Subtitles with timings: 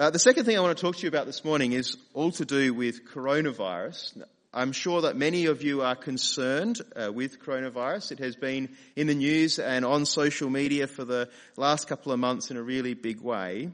[0.00, 2.30] Uh, the second thing I want to talk to you about this morning is all
[2.32, 4.24] to do with coronavirus.
[4.50, 8.12] I'm sure that many of you are concerned uh, with coronavirus.
[8.12, 11.28] It has been in the news and on social media for the
[11.58, 13.72] last couple of months in a really big way.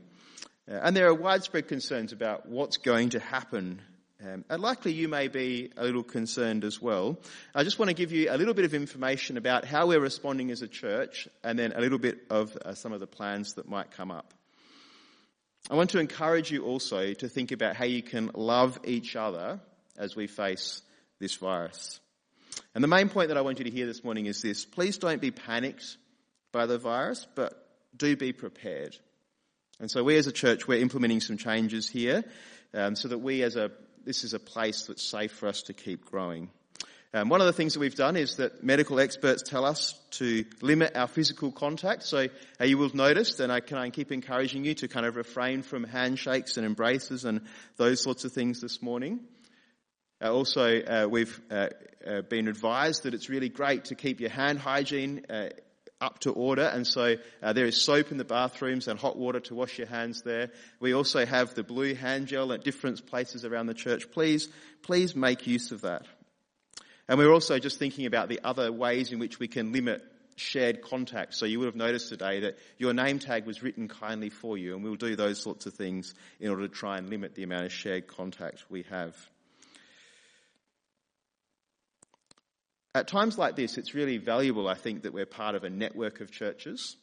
[0.69, 3.81] Uh, and there are widespread concerns about what's going to happen.
[4.21, 7.21] Um, and likely you may be a little concerned as well.
[7.54, 10.51] I just want to give you a little bit of information about how we're responding
[10.51, 13.69] as a church and then a little bit of uh, some of the plans that
[13.69, 14.35] might come up.
[15.69, 19.59] I want to encourage you also to think about how you can love each other
[19.98, 20.80] as we face
[21.18, 21.98] this virus.
[22.74, 24.64] And the main point that I want you to hear this morning is this.
[24.64, 25.96] Please don't be panicked
[26.52, 27.52] by the virus, but
[27.96, 28.96] do be prepared.
[29.80, 32.24] And so we as a church, we're implementing some changes here
[32.72, 33.72] um, so that we as a,
[34.05, 36.48] this is a place that's safe for us to keep growing.
[37.15, 40.45] Um, one of the things that we've done is that medical experts tell us to
[40.60, 42.02] limit our physical contact.
[42.02, 42.27] So
[42.60, 45.16] uh, you will have noticed, and I can I keep encouraging you to kind of
[45.16, 47.42] refrain from handshakes and embraces and
[47.77, 49.20] those sorts of things this morning.
[50.22, 51.69] Uh, also, uh, we've uh,
[52.06, 55.48] uh, been advised that it's really great to keep your hand hygiene uh,
[56.00, 59.55] up to order, and so there is soap in the bathrooms and hot water to
[59.55, 60.50] wash your hands there.
[60.78, 64.11] We also have the blue hand gel at different places around the church.
[64.11, 64.50] Please,
[64.83, 66.05] please make use of that.
[67.08, 70.02] And we're also just thinking about the other ways in which we can limit
[70.36, 71.34] shared contact.
[71.34, 74.74] So you would have noticed today that your name tag was written kindly for you,
[74.74, 77.64] and we'll do those sorts of things in order to try and limit the amount
[77.64, 79.14] of shared contact we have.
[82.94, 86.20] At times like this, it's really valuable, I think, that we're part of a network
[86.20, 86.96] of churches.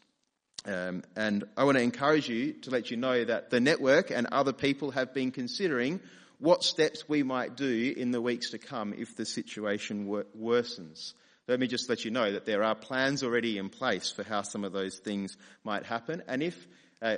[0.65, 4.27] Um, and I want to encourage you to let you know that the network and
[4.27, 5.99] other people have been considering
[6.43, 11.13] what steps we might do in the weeks to come if the situation wor- worsens.
[11.47, 14.41] Let me just let you know that there are plans already in place for how
[14.41, 16.21] some of those things might happen.
[16.27, 16.67] And if
[17.01, 17.15] uh,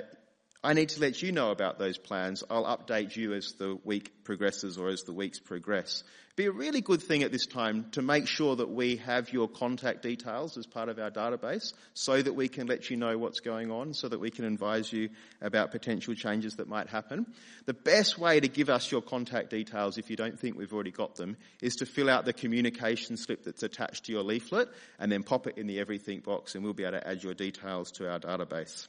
[0.64, 2.42] I need to let you know about those plans.
[2.50, 6.02] I'll update you as the week progresses or as the weeks progress.
[6.36, 9.32] It'd be a really good thing at this time to make sure that we have
[9.32, 13.16] your contact details as part of our database so that we can let you know
[13.16, 15.08] what's going on, so that we can advise you
[15.40, 17.26] about potential changes that might happen.
[17.64, 20.90] The best way to give us your contact details if you don't think we've already
[20.90, 25.10] got them is to fill out the communication slip that's attached to your leaflet and
[25.10, 27.92] then pop it in the everything box and we'll be able to add your details
[27.92, 28.88] to our database.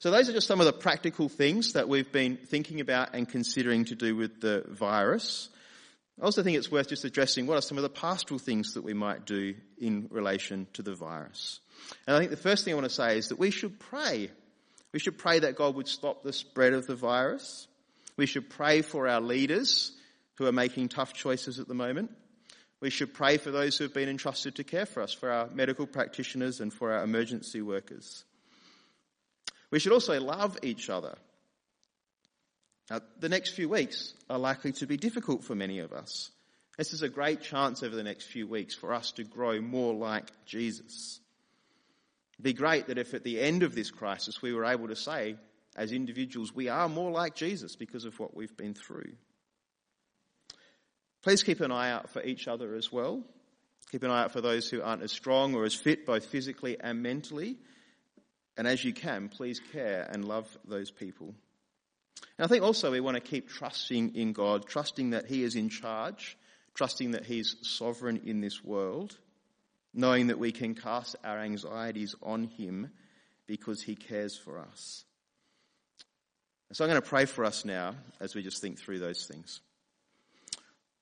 [0.00, 3.28] So those are just some of the practical things that we've been thinking about and
[3.28, 5.50] considering to do with the virus.
[6.18, 8.82] I also think it's worth just addressing what are some of the pastoral things that
[8.82, 11.60] we might do in relation to the virus.
[12.06, 14.30] And I think the first thing I want to say is that we should pray.
[14.92, 17.68] We should pray that God would stop the spread of the virus.
[18.16, 19.92] We should pray for our leaders
[20.36, 22.10] who are making tough choices at the moment.
[22.80, 25.48] We should pray for those who have been entrusted to care for us, for our
[25.48, 28.24] medical practitioners and for our emergency workers.
[29.70, 31.16] We should also love each other.
[32.90, 36.30] Now, the next few weeks are likely to be difficult for many of us.
[36.76, 39.94] This is a great chance over the next few weeks for us to grow more
[39.94, 41.20] like Jesus.
[42.34, 44.96] It'd be great that if at the end of this crisis we were able to
[44.96, 45.36] say,
[45.76, 49.12] as individuals, we are more like Jesus because of what we've been through.
[51.22, 53.22] Please keep an eye out for each other as well.
[53.92, 56.78] Keep an eye out for those who aren't as strong or as fit, both physically
[56.80, 57.56] and mentally.
[58.60, 61.34] And as you can, please care and love those people.
[62.36, 65.56] And I think also we want to keep trusting in God, trusting that He is
[65.56, 66.36] in charge,
[66.74, 69.16] trusting that He's sovereign in this world,
[69.94, 72.90] knowing that we can cast our anxieties on Him
[73.46, 75.06] because He cares for us.
[76.68, 79.24] And so I'm going to pray for us now as we just think through those
[79.24, 79.62] things.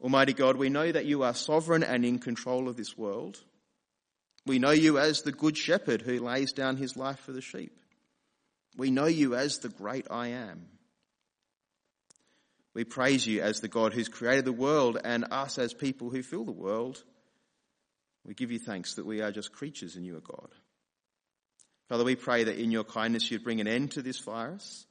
[0.01, 3.43] Almighty God, we know that you are sovereign and in control of this world.
[4.49, 7.79] We know you as the good shepherd who lays down his life for the sheep.
[8.79, 10.67] We know you as the great I am.
[12.73, 16.23] We praise you as the God who's created the world and us as people who
[16.23, 17.03] fill the world.
[18.25, 20.49] We give you thanks that we are just creatures and you are God.
[21.91, 24.87] Father, we pray that in your kindness you'd bring an end to this virus.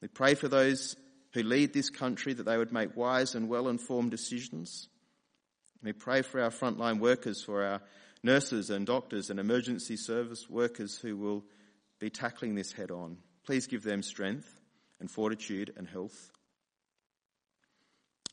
[0.00, 0.94] We pray for those
[1.32, 4.88] who lead this country that they would make wise and well informed decisions.
[5.82, 7.80] We pray for our frontline workers, for our
[8.22, 11.44] nurses and doctors and emergency service workers who will
[11.98, 13.18] be tackling this head on.
[13.44, 14.48] Please give them strength
[15.00, 16.30] and fortitude and health.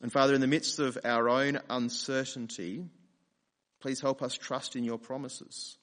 [0.02, 2.84] And Father, in the midst of our own uncertainty,
[3.80, 5.78] please help us trust in your promises.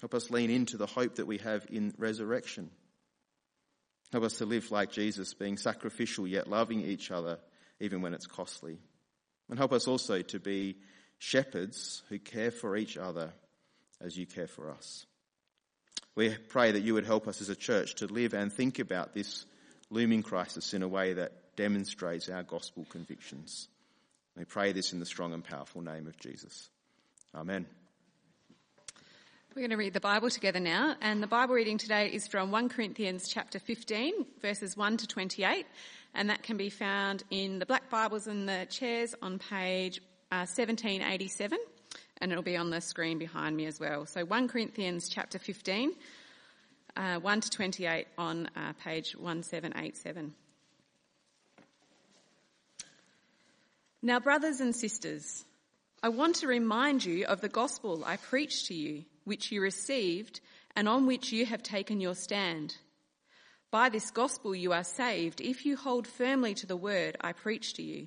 [0.00, 2.70] Help us lean into the hope that we have in resurrection.
[4.12, 7.38] Help us to live like Jesus, being sacrificial yet loving each other
[7.80, 8.78] even when it's costly.
[9.48, 10.76] And help us also to be
[11.18, 13.32] shepherds who care for each other
[14.00, 15.06] as you care for us.
[16.14, 19.14] We pray that you would help us as a church to live and think about
[19.14, 19.46] this
[19.90, 23.68] looming crisis in a way that demonstrates our gospel convictions.
[24.36, 26.70] We pray this in the strong and powerful name of Jesus.
[27.34, 27.66] Amen.
[29.54, 32.52] We're going to read the Bible together now, and the Bible reading today is from
[32.52, 35.66] 1 Corinthians chapter 15, verses 1 to 28,
[36.14, 40.46] and that can be found in the black Bibles in the chairs on page uh,
[40.46, 41.58] 1787,
[42.20, 44.06] and it'll be on the screen behind me as well.
[44.06, 45.92] So 1 Corinthians chapter 15,
[46.96, 50.34] uh, 1 to 28 on uh, page 1787.
[54.00, 55.44] Now, brothers and sisters,
[56.02, 60.40] I want to remind you of the gospel I preached to you, which you received
[60.76, 62.76] and on which you have taken your stand.
[63.72, 67.76] By this gospel you are saved if you hold firmly to the word I preached
[67.76, 68.06] to you.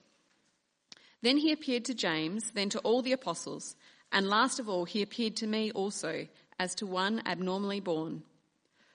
[1.21, 3.75] Then he appeared to James, then to all the apostles,
[4.11, 6.27] and last of all, he appeared to me also,
[6.59, 8.23] as to one abnormally born.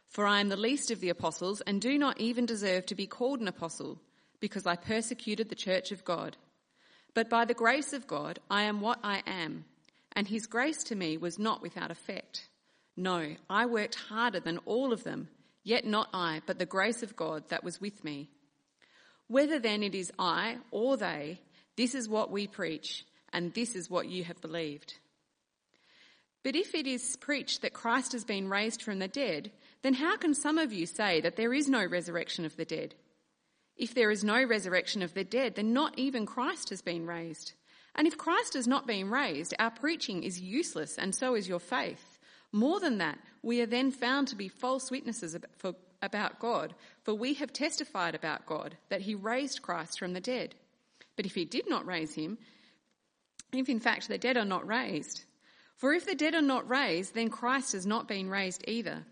[0.08, 3.06] For I am the least of the apostles, and do not even deserve to be
[3.06, 4.00] called an apostle
[4.40, 6.37] because I persecuted the church of God.
[7.14, 9.64] But by the grace of God, I am what I am,
[10.12, 12.49] and his grace to me was not without effect.
[12.96, 15.29] No, I worked harder than all of them,
[15.62, 18.29] yet not I, but the grace of God that was with me.
[19.29, 21.40] Whether then it is I or they,
[21.76, 24.94] this is what we preach, and this is what you have believed.
[26.43, 29.50] But if it is preached that Christ has been raised from the dead,
[29.82, 32.94] then how can some of you say that there is no resurrection of the dead?
[33.76, 37.52] If there is no resurrection of the dead, then not even Christ has been raised.
[37.94, 41.58] And if Christ has not been raised, our preaching is useless, and so is your
[41.58, 42.19] faith.
[42.52, 45.37] More than that, we are then found to be false witnesses
[46.00, 50.55] about God, for we have testified about God that he raised Christ from the dead.
[51.16, 52.38] But if he did not raise him,
[53.52, 55.24] if in fact the dead are not raised,
[55.76, 59.04] for if the dead are not raised, then Christ has not been raised either.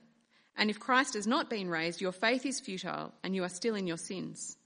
[0.57, 3.75] And if Christ has not been raised, your faith is futile and you are still
[3.75, 4.57] in your sins.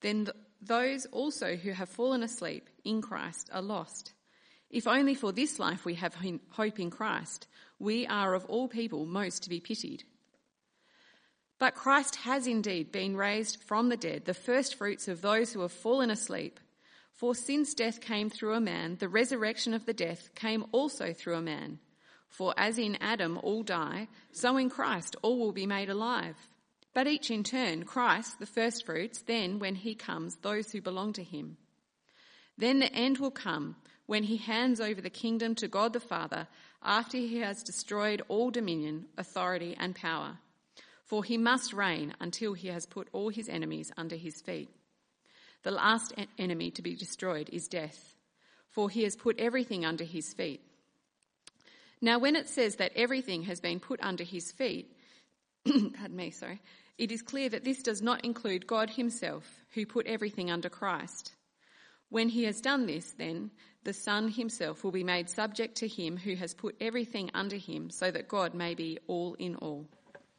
[0.00, 4.12] Then th- those also who have fallen asleep in Christ are lost.
[4.70, 6.16] If only for this life we have
[6.50, 7.46] hope in Christ,
[7.78, 10.04] we are of all people most to be pitied.
[11.62, 15.60] But Christ has indeed been raised from the dead, the first fruits of those who
[15.60, 16.58] have fallen asleep.
[17.12, 21.36] For since death came through a man, the resurrection of the death came also through
[21.36, 21.78] a man.
[22.26, 26.34] For as in Adam all die, so in Christ all will be made alive.
[26.94, 31.22] But each in turn, Christ, the firstfruits, then when he comes, those who belong to
[31.22, 31.58] him.
[32.58, 33.76] Then the end will come
[34.06, 36.48] when he hands over the kingdom to God the Father
[36.82, 40.38] after he has destroyed all dominion, authority and power.
[41.12, 44.70] For he must reign until he has put all his enemies under his feet.
[45.62, 48.14] The last enemy to be destroyed is death,
[48.70, 50.62] for he has put everything under his feet.
[52.00, 54.90] Now, when it says that everything has been put under his feet,
[55.66, 56.62] pardon me, sorry,
[56.96, 59.44] it is clear that this does not include God himself,
[59.74, 61.34] who put everything under Christ.
[62.08, 63.50] When he has done this, then,
[63.84, 67.90] the Son himself will be made subject to him who has put everything under him,
[67.90, 69.86] so that God may be all in all.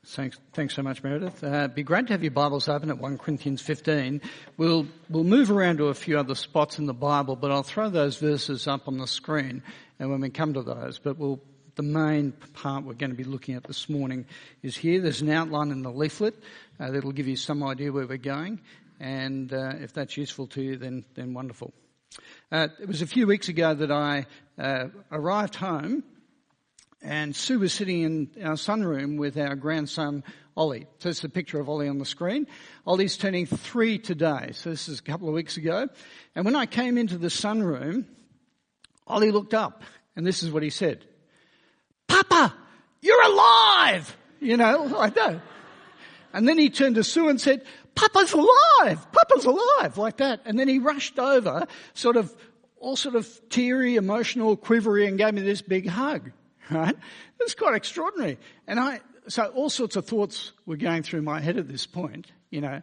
[0.06, 1.42] Thanks, thanks so much, Meredith.
[1.42, 4.20] Uh, it'd be great to have your Bibles open at 1 Corinthians 15.
[4.58, 7.90] We'll, we'll move around to a few other spots in the Bible, but I'll throw
[7.90, 9.64] those verses up on the screen
[10.00, 11.40] and when we come to those, but we'll
[11.76, 14.26] the main part we're going to be looking at this morning
[14.62, 15.02] is here.
[15.02, 16.36] There's an outline in the leaflet
[16.80, 18.60] uh, that'll give you some idea where we're going,
[19.00, 21.74] and uh, if that's useful to you, then then wonderful.
[22.52, 24.28] Uh, it was a few weeks ago that I
[24.60, 26.04] uh, arrived home,
[27.04, 30.24] and Sue was sitting in our sunroom with our grandson
[30.56, 30.88] Ollie.
[31.00, 32.48] So is a picture of Ollie on the screen.
[32.86, 35.90] Ollie's turning three today, so this is a couple of weeks ago.
[36.36, 38.06] And when I came into the sunroom,
[39.06, 39.84] Ollie looked up,
[40.16, 41.06] and this is what he said.
[42.08, 42.54] Papa,
[43.02, 44.16] you're alive!
[44.40, 45.42] You know, like that.
[46.34, 47.64] And then he turned to Sue and said,
[47.96, 49.06] Papa's alive!
[49.12, 49.98] Papa's alive!
[49.98, 50.42] Like that.
[50.46, 52.34] And then he rushed over, sort of,
[52.80, 56.32] all sort of teary, emotional, quivery, and gave me this big hug.
[56.70, 56.96] Right?
[56.96, 58.38] It was quite extraordinary.
[58.68, 62.32] And I, so all sorts of thoughts were going through my head at this point.
[62.50, 62.82] You know,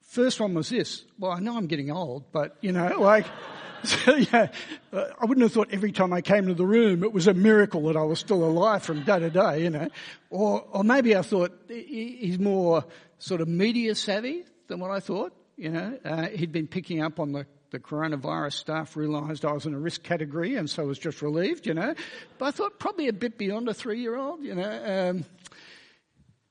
[0.00, 1.04] first one was this.
[1.18, 3.26] Well, I know I'm getting old, but you know, like,
[3.84, 4.48] so, yeah,
[4.92, 7.82] I wouldn't have thought every time I came to the room it was a miracle
[7.84, 9.88] that I was still alive from day to day, you know.
[10.28, 12.84] Or, or maybe I thought he's more
[13.18, 15.98] sort of media savvy than what I thought, you know.
[16.04, 19.78] Uh, he'd been picking up on the the coronavirus staff realised I was in a
[19.78, 21.94] risk category and so was just relieved, you know.
[22.38, 25.10] But I thought probably a bit beyond a three year old, you know.
[25.10, 25.24] Um,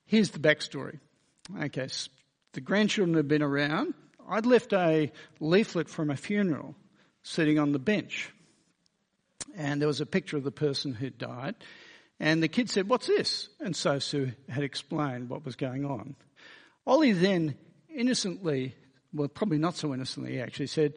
[0.06, 0.98] here's the backstory.
[1.62, 2.10] Okay, so
[2.52, 3.94] the grandchildren had been around.
[4.28, 6.74] I'd left a leaflet from a funeral
[7.22, 8.30] sitting on the bench.
[9.56, 11.56] And there was a picture of the person who'd died.
[12.20, 13.48] And the kid said, What's this?
[13.60, 16.16] And so Sue had explained what was going on.
[16.86, 17.56] Ollie then
[17.88, 18.74] innocently
[19.12, 20.94] well, probably not so innocently, he actually said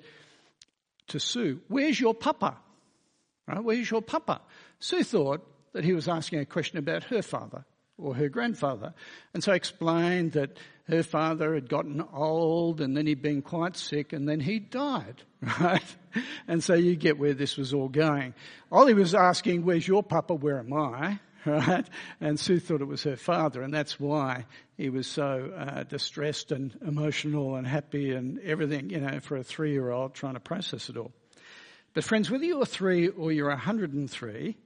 [1.08, 2.58] to Sue, Where's your papa?
[3.48, 3.64] Right?
[3.64, 4.42] Where's your papa?
[4.80, 7.66] Sue thought that he was asking a question about her father
[7.98, 8.94] or her grandfather.
[9.34, 13.76] And so I explained that her father had gotten old and then he'd been quite
[13.76, 15.24] sick and then he died,
[15.60, 15.96] right?
[16.48, 18.34] And so you get where this was all going.
[18.72, 20.34] Ollie was asking, where's your papa?
[20.34, 21.20] Where am I?
[21.46, 21.86] right?
[22.22, 24.46] And Sue thought it was her father, and that's why
[24.78, 29.44] he was so uh, distressed and emotional and happy and everything, you know, for a
[29.44, 31.12] three-year-old trying to process it all.
[31.94, 34.58] But friends, whether you're three or you're 103,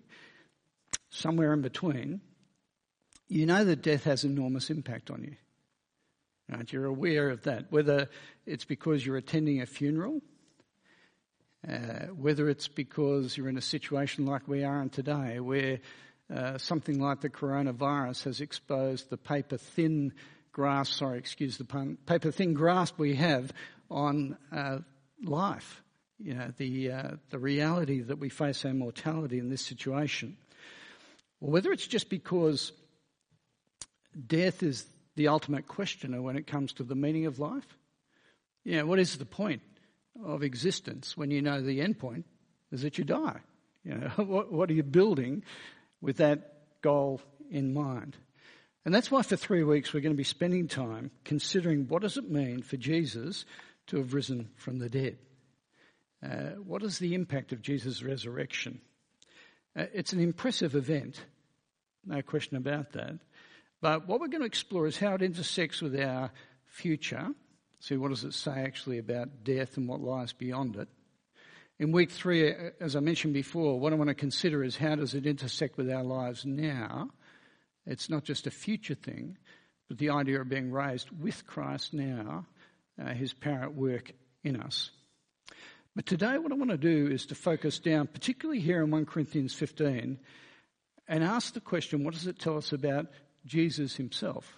[1.10, 2.22] somewhere in between,
[3.27, 5.36] you know that death has enormous impact on you.
[6.50, 6.72] Right?
[6.72, 7.72] You're aware of that.
[7.72, 8.10] Whether
[8.46, 10.22] it's because you're attending a funeral,
[11.67, 15.79] uh, whether it's because you're in a situation like we are in today, where
[16.34, 20.13] uh, something like the coronavirus has exposed the paper thin
[20.51, 23.53] grasp, sorry, excuse the pun, paper thin grasp we have
[23.89, 24.79] on uh,
[25.24, 25.81] life.
[26.19, 30.36] You know, the, uh, the reality that we face our mortality in this situation.
[31.39, 32.72] Or whether it's just because
[34.25, 37.67] death is the ultimate questioner when it comes to the meaning of life.
[38.63, 39.62] You know, what is the point
[40.25, 42.25] of existence when you know the end point
[42.72, 43.39] is that you die?
[43.84, 45.43] You know, what, what are you building
[46.01, 48.18] with that goal in mind.
[48.86, 52.18] And that's why for three weeks we're going to be spending time considering what does
[52.18, 53.46] it mean for Jesus
[53.88, 55.18] to have risen from the dead?
[56.24, 58.82] Uh, what is the impact of Jesus' resurrection?
[59.75, 61.22] Uh, it's an impressive event,
[62.06, 63.20] no question about that.
[63.82, 66.32] But what we're going to explore is how it intersects with our
[66.66, 67.27] future.
[67.80, 70.88] See, what does it say actually about death and what lies beyond it?
[71.79, 75.13] In week three, as I mentioned before, what I want to consider is how does
[75.13, 77.12] it intersect with our lives now?
[77.86, 79.38] It's not just a future thing,
[79.88, 82.48] but the idea of being raised with Christ now,
[83.00, 84.12] uh, his power at work
[84.43, 84.89] in us.
[85.96, 89.05] But today, what I want to do is to focus down, particularly here in 1
[89.05, 90.19] Corinthians 15,
[91.07, 93.05] and ask the question what does it tell us about
[93.46, 94.51] Jesus himself?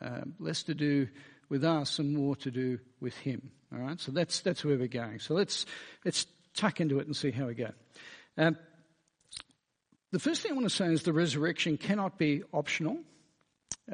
[0.00, 1.08] Uh, less to do
[1.48, 3.50] with us and more to do with him.
[3.72, 5.18] All right, so that's that's where we're going.
[5.18, 5.66] So let's
[6.04, 6.26] let's
[6.56, 7.70] tuck into it and see how we go.
[8.36, 8.56] Um,
[10.12, 12.98] the first thing I want to say is the resurrection cannot be optional.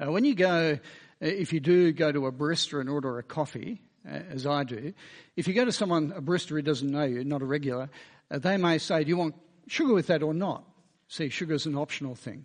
[0.01, 0.77] Uh, when you go, uh,
[1.21, 4.95] if you do go to a barista and order a coffee, uh, as I do,
[5.37, 7.91] if you go to someone, a barista who doesn't know you, not a regular,
[8.31, 9.35] uh, they may say, do you want
[9.69, 10.65] sugar with that or not?
[11.09, 12.45] See, sugar is an optional thing.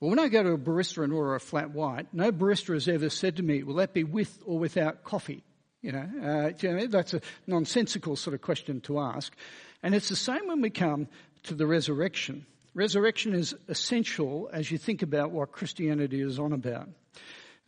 [0.00, 2.88] But when I go to a barista and order a flat white, no barista has
[2.88, 5.42] ever said to me, will that be with or without coffee?
[5.84, 9.36] You know, uh, you know, that's a nonsensical sort of question to ask.
[9.82, 11.08] And it's the same when we come
[11.42, 12.46] to the resurrection.
[12.72, 16.88] Resurrection is essential as you think about what Christianity is on about.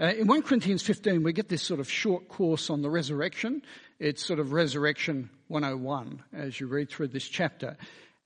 [0.00, 3.61] Uh, in 1 Corinthians 15, we get this sort of short course on the resurrection.
[3.99, 7.76] It's sort of Resurrection 101 as you read through this chapter.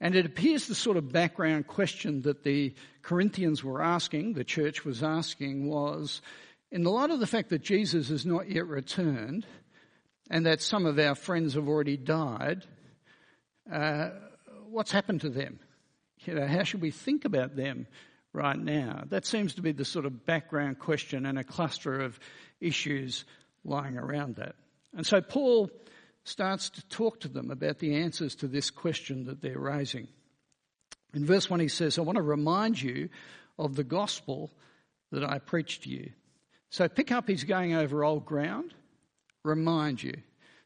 [0.00, 4.84] And it appears the sort of background question that the Corinthians were asking, the church
[4.84, 6.22] was asking, was
[6.70, 9.46] in the light of the fact that Jesus has not yet returned,
[10.30, 12.64] and that some of our friends have already died,
[13.70, 14.10] uh,
[14.68, 15.58] what's happened to them?
[16.24, 17.88] You know, how should we think about them
[18.32, 19.02] right now?
[19.08, 22.20] That seems to be the sort of background question and a cluster of
[22.60, 23.24] issues
[23.64, 24.54] lying around that.
[24.96, 25.70] And so Paul
[26.24, 30.06] starts to talk to them about the answers to this question that they're raising.
[31.12, 33.08] In verse 1, he says, I want to remind you
[33.58, 34.50] of the gospel
[35.10, 36.12] that I preached to you.
[36.68, 38.74] So pick up, he's going over old ground
[39.44, 40.14] remind you.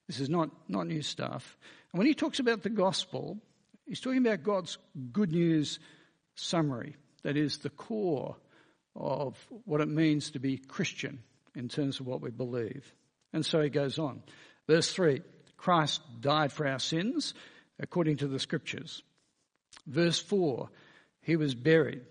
[0.07, 1.57] This is not, not new stuff.
[1.93, 3.39] And when he talks about the gospel,
[3.87, 4.79] he's talking about God's
[5.13, 5.79] good news
[6.35, 6.97] summary.
[7.23, 8.37] That is the core
[8.95, 11.23] of what it means to be Christian
[11.55, 12.93] in terms of what we believe.
[13.33, 14.23] And so he goes on.
[14.67, 15.23] Verse 3
[15.57, 17.33] Christ died for our sins
[17.81, 19.03] according to the scriptures.
[19.87, 20.69] Verse 4
[21.23, 22.03] He was buried.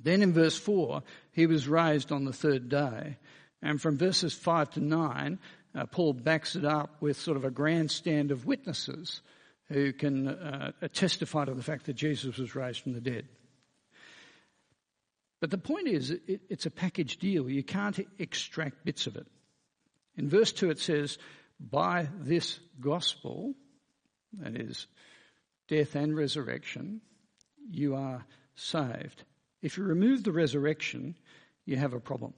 [0.00, 3.16] Then in verse 4, he was raised on the third day
[3.62, 5.38] And from verses 5 to 9,
[5.74, 9.20] uh, Paul backs it up with sort of a grandstand of witnesses
[9.68, 13.28] who can uh, testify to the fact that Jesus was raised from the dead.
[15.40, 17.48] But the point is, it, it's a package deal.
[17.48, 19.26] You can't extract bits of it.
[20.16, 21.18] In verse 2, it says,
[21.60, 23.54] By this gospel,
[24.40, 24.86] that is,
[25.68, 27.00] death and resurrection,
[27.70, 28.24] you are
[28.54, 29.22] saved.
[29.62, 31.14] If you remove the resurrection,
[31.66, 32.34] you have a problem.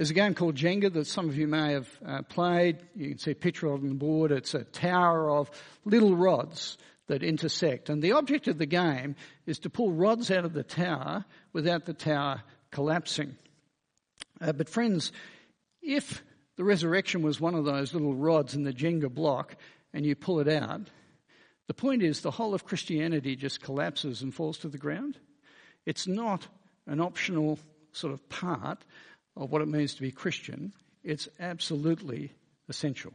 [0.00, 2.78] There's a game called Jenga that some of you may have uh, played.
[2.96, 4.32] You can see a picture of it on the board.
[4.32, 5.50] It's a tower of
[5.84, 6.78] little rods
[7.08, 7.90] that intersect.
[7.90, 9.14] And the object of the game
[9.44, 13.36] is to pull rods out of the tower without the tower collapsing.
[14.40, 15.12] Uh, but friends,
[15.82, 16.22] if
[16.56, 19.54] the resurrection was one of those little rods in the Jenga block
[19.92, 20.88] and you pull it out,
[21.66, 25.18] the point is the whole of Christianity just collapses and falls to the ground.
[25.84, 26.48] It's not
[26.86, 27.58] an optional
[27.92, 28.82] sort of part
[29.40, 30.72] of what it means to be Christian.
[31.02, 32.32] It's absolutely
[32.68, 33.12] essential.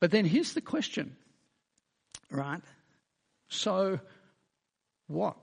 [0.00, 1.16] But then here's the question,
[2.30, 2.62] right?
[3.48, 4.00] So,
[5.06, 5.36] what?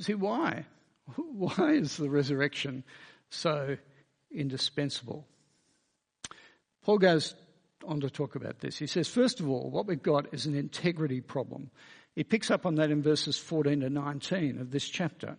[0.00, 0.64] See, why?
[1.16, 2.84] Why is the resurrection
[3.28, 3.76] so
[4.30, 5.26] indispensable?
[6.84, 7.34] Paul goes
[7.84, 8.78] on to talk about this.
[8.78, 11.70] He says, first of all, what we've got is an integrity problem.
[12.14, 15.36] He picks up on that in verses 14 to 19 of this chapter.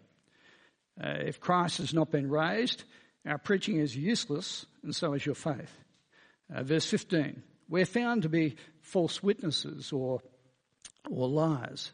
[1.01, 2.83] Uh, if Christ has not been raised,
[3.25, 5.71] our preaching is useless, and so is your faith.
[6.53, 10.21] Uh, verse 15, we're found to be false witnesses or,
[11.09, 11.91] or liars.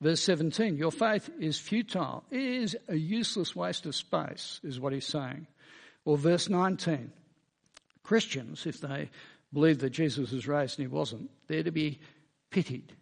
[0.00, 2.22] Verse 17, your faith is futile.
[2.30, 5.46] It is a useless waste of space, is what he's saying.
[6.04, 7.12] Or verse 19,
[8.04, 9.10] Christians, if they
[9.52, 11.98] believe that Jesus was raised and he wasn't, they're to be
[12.50, 12.92] pitied.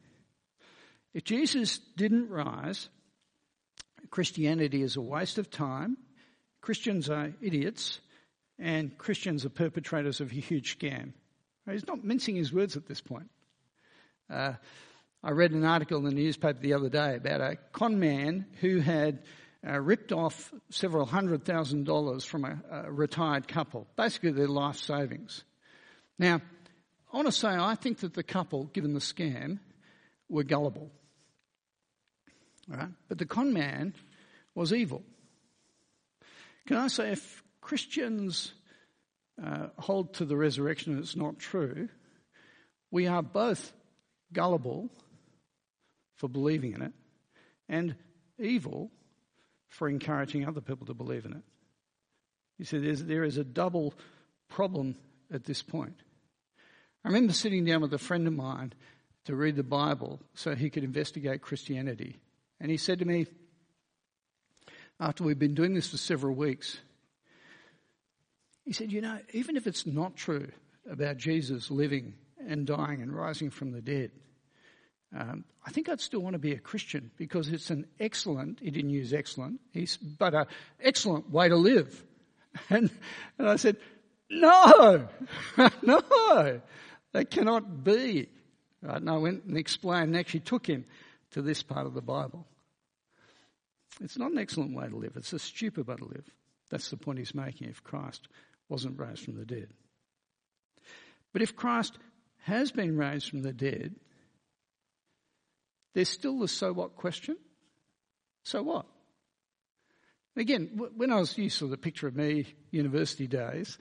[1.13, 2.89] If Jesus didn't rise,
[4.11, 5.97] Christianity is a waste of time,
[6.61, 8.01] Christians are idiots,
[8.59, 11.13] and Christians are perpetrators of a huge scam.
[11.71, 13.29] He's not mincing his words at this point.
[14.31, 14.55] Uh,
[15.23, 18.79] I read an article in the newspaper the other day about a con man who
[18.79, 19.23] had
[19.67, 24.77] uh, ripped off several hundred thousand dollars from a, a retired couple, basically their life
[24.77, 25.43] savings.
[26.19, 26.41] Now,
[27.13, 29.59] I want to say I think that the couple, given the scam,
[30.29, 30.91] were gullible.
[32.69, 32.89] Right?
[33.09, 33.95] But the con man
[34.57, 35.05] was evil.
[36.67, 38.53] Can I say if Christians
[39.43, 41.89] uh, hold to the resurrection and it's not true,
[42.91, 43.73] we are both
[44.33, 44.89] gullible
[46.17, 46.93] for believing in it
[47.69, 47.95] and
[48.39, 48.91] evil
[49.69, 51.43] for encouraging other people to believe in it.
[52.59, 53.95] You see, there is a double
[54.49, 54.97] problem
[55.33, 56.01] at this point.
[57.05, 58.73] I remember sitting down with a friend of mine
[59.27, 62.17] to read the Bible so he could investigate Christianity.
[62.59, 63.27] And he said to me,
[64.99, 66.79] after we've been doing this for several weeks,
[68.65, 70.51] he said, You know, even if it's not true
[70.91, 72.15] about Jesus living
[72.47, 74.11] and dying and rising from the dead,
[75.17, 78.71] um, I think I'd still want to be a Christian because it's an excellent, he
[78.71, 79.61] didn't use excellent,
[80.19, 80.47] but an
[80.81, 82.05] excellent way to live.
[82.71, 82.91] And,
[83.39, 83.77] and I said,
[84.31, 85.07] No,
[85.83, 86.61] no,
[87.13, 88.31] that cannot be.
[88.81, 90.87] Right, and I went and explained and actually took him
[91.33, 92.47] to this part of the Bible.
[94.01, 96.29] It's not an excellent way to live, it's a stupid way to live.
[96.71, 98.29] That's the point he's making if Christ
[98.69, 99.69] wasn't raised from the dead.
[101.33, 101.97] But if Christ
[102.43, 103.95] has been raised from the dead,
[105.95, 107.37] there's still the so what question.
[108.45, 108.87] So what?
[110.37, 113.79] Again, when I was, used to the picture of me, university days,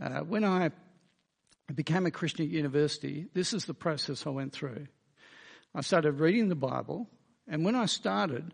[0.00, 0.70] uh, when I
[1.74, 4.86] became a Christian at university, this is the process I went through.
[5.74, 7.08] I started reading the Bible,
[7.48, 8.52] and when I started,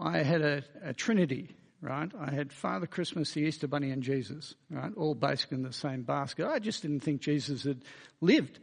[0.00, 2.10] I had a, a trinity, right?
[2.18, 4.92] I had Father Christmas, the Easter Bunny, and Jesus, right?
[4.96, 6.46] All basically in the same basket.
[6.46, 7.84] I just didn't think Jesus had
[8.20, 8.58] lived,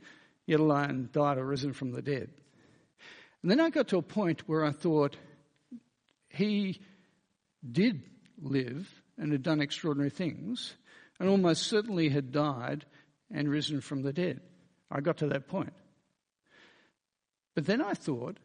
[0.47, 2.31] yet alone died or risen from the dead.
[3.41, 5.15] And then I got to a point where I thought
[6.29, 6.81] he
[7.69, 8.01] did
[8.41, 10.73] live and had done extraordinary things,
[11.19, 12.85] and almost certainly had died
[13.31, 14.41] and risen from the dead.
[14.89, 15.73] I got to that point.
[17.55, 18.37] But then I thought,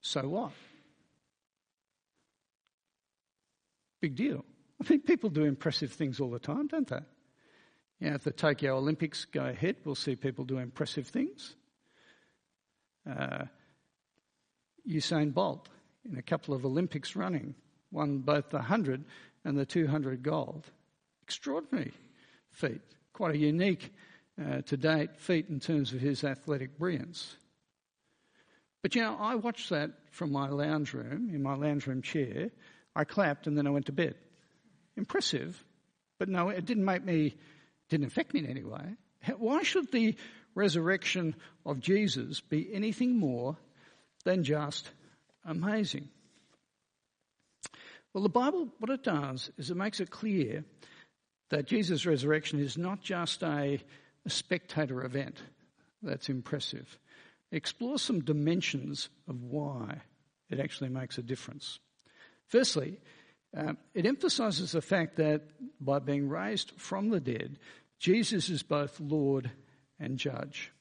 [0.00, 0.52] so what?
[4.00, 4.44] Big deal.
[4.80, 7.00] I mean, people do impressive things all the time, don't they?
[8.00, 11.54] You know, if the Tokyo Olympics go ahead, we'll see people do impressive things.
[13.08, 13.44] Uh,
[14.88, 15.68] Usain Bolt,
[16.08, 17.54] in a couple of Olympics running,
[17.90, 19.04] won both the 100
[19.44, 20.70] and the 200 gold.
[21.22, 21.92] Extraordinary
[22.50, 22.80] feat.
[23.12, 23.92] Quite a unique
[24.40, 27.36] uh, to date feat in terms of his athletic brilliance.
[28.82, 32.50] But you know, I watched that from my lounge room, in my lounge room chair,
[32.98, 34.16] I clapped and then I went to bed.
[34.96, 35.64] Impressive,
[36.18, 37.36] but no, it didn't make me,
[37.88, 38.96] didn't affect me in any way.
[39.38, 40.16] Why should the
[40.56, 43.56] resurrection of Jesus be anything more
[44.24, 44.90] than just
[45.44, 46.08] amazing?
[48.12, 50.64] Well, the Bible, what it does is it makes it clear
[51.50, 53.78] that Jesus' resurrection is not just a,
[54.26, 55.40] a spectator event
[56.02, 56.98] that's impressive.
[57.52, 60.00] It explores some dimensions of why
[60.50, 61.78] it actually makes a difference.
[62.48, 62.98] Firstly,
[63.56, 65.42] uh, it emphasizes the fact that
[65.80, 67.58] by being raised from the dead,
[67.98, 69.50] Jesus is both Lord
[69.98, 70.72] and Judge.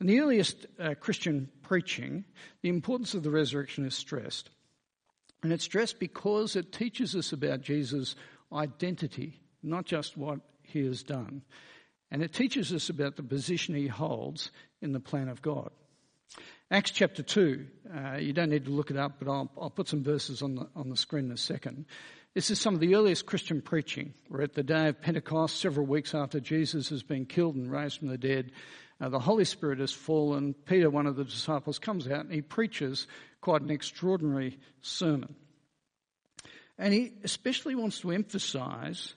[0.00, 2.24] In the earliest uh, Christian preaching,
[2.62, 4.50] the importance of the resurrection is stressed.
[5.42, 8.16] And it's stressed because it teaches us about Jesus'
[8.52, 11.42] identity, not just what he has done.
[12.10, 14.50] And it teaches us about the position he holds
[14.80, 15.70] in the plan of God.
[16.70, 19.88] Acts chapter 2, uh, you don't need to look it up, but I'll, I'll put
[19.88, 21.86] some verses on the, on the screen in a second.
[22.34, 24.12] This is some of the earliest Christian preaching.
[24.28, 28.00] We're at the day of Pentecost, several weeks after Jesus has been killed and raised
[28.00, 28.52] from the dead.
[29.00, 30.52] Uh, the Holy Spirit has fallen.
[30.66, 33.06] Peter, one of the disciples, comes out and he preaches
[33.40, 35.36] quite an extraordinary sermon.
[36.76, 39.14] And he especially wants to emphasize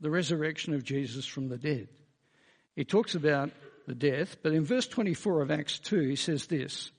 [0.00, 1.86] the resurrection of Jesus from the dead.
[2.74, 3.52] He talks about
[3.88, 6.92] the death, but in verse 24 of Acts 2, he says this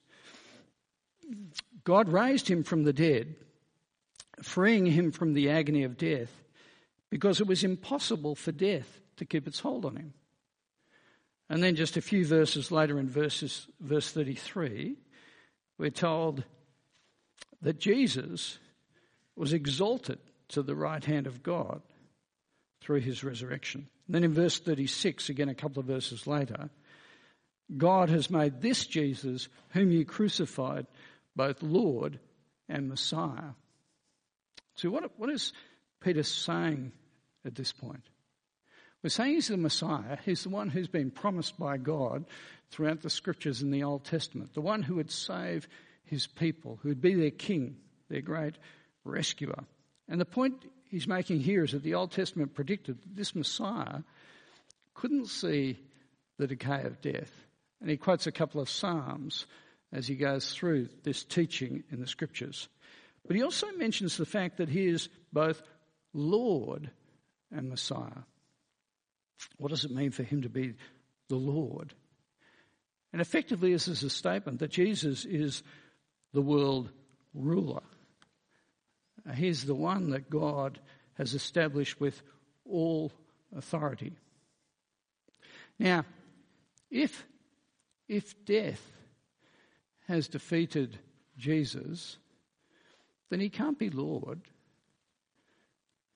[1.84, 3.36] God raised him from the dead,
[4.42, 6.32] freeing him from the agony of death,
[7.10, 10.14] because it was impossible for death to keep its hold on him.
[11.50, 14.96] And then just a few verses later in verses, verse 33,
[15.78, 16.44] we're told
[17.62, 18.60] that Jesus
[19.36, 21.82] was exalted to the right hand of God
[22.82, 23.88] through his resurrection.
[24.08, 26.70] And then in verse 36, again a couple of verses later,
[27.76, 30.88] God has made this Jesus, whom you crucified,
[31.36, 32.20] both Lord
[32.68, 33.54] and Messiah.
[34.76, 35.54] So, what, what is
[36.02, 36.92] Peter saying
[37.46, 38.04] at this point?
[39.04, 40.18] We're saying he's the Messiah.
[40.26, 42.26] He's the one who's been promised by God
[42.72, 45.68] throughout the scriptures in the Old Testament, the one who would save
[46.04, 47.78] his people, who would be their king,
[48.10, 48.56] their great
[49.06, 49.64] rescuer.
[50.10, 54.02] And the point he's making here is that the Old Testament predicted that this Messiah
[54.96, 55.78] couldn't see
[56.38, 57.32] the decay of death.
[57.82, 59.46] And he quotes a couple of Psalms
[59.92, 62.68] as he goes through this teaching in the scriptures.
[63.26, 65.62] But he also mentions the fact that he is both
[66.14, 66.90] Lord
[67.52, 68.24] and Messiah.
[69.58, 70.76] What does it mean for him to be
[71.30, 71.94] the Lord?
[73.12, 75.64] And effectively, this is a statement that Jesus is
[76.34, 76.92] the world
[77.34, 77.84] ruler.
[79.36, 80.80] He's the one that God
[81.18, 82.22] has established with
[82.66, 83.12] all
[83.56, 84.14] authority.
[85.78, 86.06] Now,
[86.90, 87.26] if,
[88.10, 88.84] if death
[90.08, 90.98] has defeated
[91.38, 92.18] Jesus,
[93.30, 94.42] then he can't be Lord.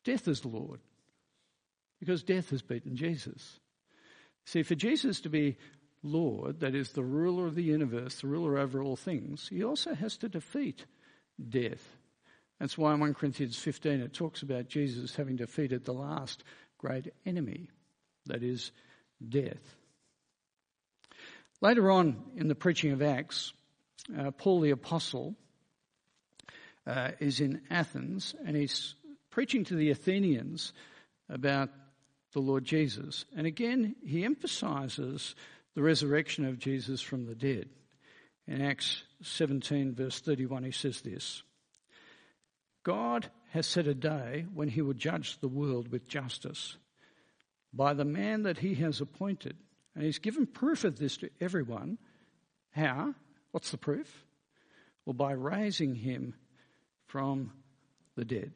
[0.04, 0.82] Death is Lord
[2.00, 3.60] because death has beaten Jesus.
[4.46, 5.58] See, for Jesus to be
[6.02, 9.94] Lord, that is the ruler of the universe, the ruler over all things, he also
[9.94, 10.86] has to defeat
[11.50, 11.96] death.
[12.60, 16.44] That's why in 1 Corinthians 15 it talks about Jesus having defeated the last
[16.78, 17.70] great enemy,
[18.26, 18.72] that is,
[19.30, 19.83] death.
[21.62, 23.54] Later on in the preaching of Acts,
[24.18, 25.36] uh, Paul the Apostle
[26.86, 28.96] uh, is in Athens and he's
[29.30, 30.74] preaching to the Athenians
[31.30, 31.70] about
[32.34, 33.26] the Lord Jesus.
[33.36, 35.36] And again, he emphasizes
[35.76, 37.70] the resurrection of Jesus from the dead.
[38.48, 41.44] In Acts 17, verse 31, he says this
[42.84, 46.76] God has set a day when he will judge the world with justice
[47.74, 49.56] by the man that he has appointed.
[49.96, 51.98] And he's given proof of this to everyone.
[52.72, 53.14] How?
[53.52, 54.26] What's the proof?
[55.06, 56.34] Well, by raising him
[57.06, 57.52] from
[58.16, 58.54] the dead.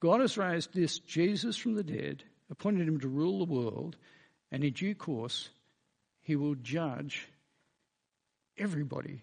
[0.00, 3.96] God has raised this Jesus from the dead, appointed him to rule the world,
[4.52, 5.48] and in due course,
[6.20, 7.28] he will judge
[8.58, 9.22] everybody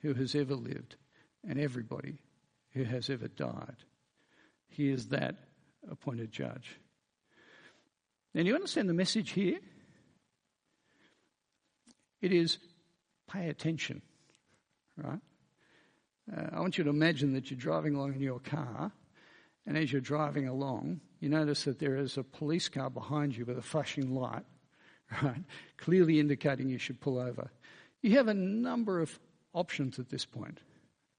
[0.00, 0.96] who has ever lived
[1.46, 2.18] and everybody
[2.72, 3.76] who has ever died.
[4.68, 5.36] He is that
[5.90, 6.76] appointed judge.
[8.34, 9.58] Now, do you understand the message here?
[12.20, 12.58] It is
[13.30, 14.02] pay attention,
[14.96, 15.20] right?
[16.36, 18.92] Uh, I want you to imagine that you're driving along in your car,
[19.66, 23.44] and as you're driving along, you notice that there is a police car behind you
[23.44, 24.44] with a flashing light,
[25.22, 25.42] right?
[25.76, 27.50] Clearly indicating you should pull over.
[28.02, 29.18] You have a number of
[29.52, 30.58] options at this point,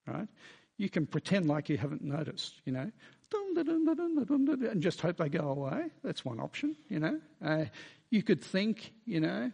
[0.08, 0.28] right?
[0.78, 2.92] You can pretend like you haven't noticed, you know,
[3.34, 5.86] and just hope they go away.
[6.04, 7.20] That's one option, you know.
[7.44, 7.66] Uh,
[8.10, 9.52] you could think, you know,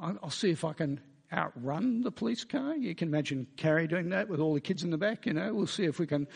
[0.00, 1.00] I'll see if I can
[1.32, 2.76] outrun the police car.
[2.76, 5.54] You can imagine Carrie doing that with all the kids in the back, you know.
[5.54, 6.28] We'll see if we can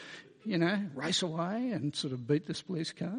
[0.45, 3.19] you know, race away and sort of beat this police car.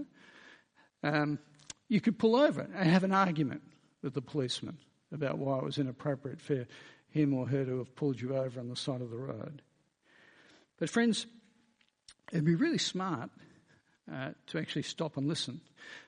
[1.03, 1.39] Um,
[1.87, 3.61] you could pull over and have an argument
[4.01, 4.77] with the policeman
[5.11, 6.65] about why it was inappropriate for
[7.09, 9.61] him or her to have pulled you over on the side of the road.
[10.79, 11.27] But, friends,
[12.31, 13.29] it'd be really smart
[14.11, 15.59] uh, to actually stop and listen.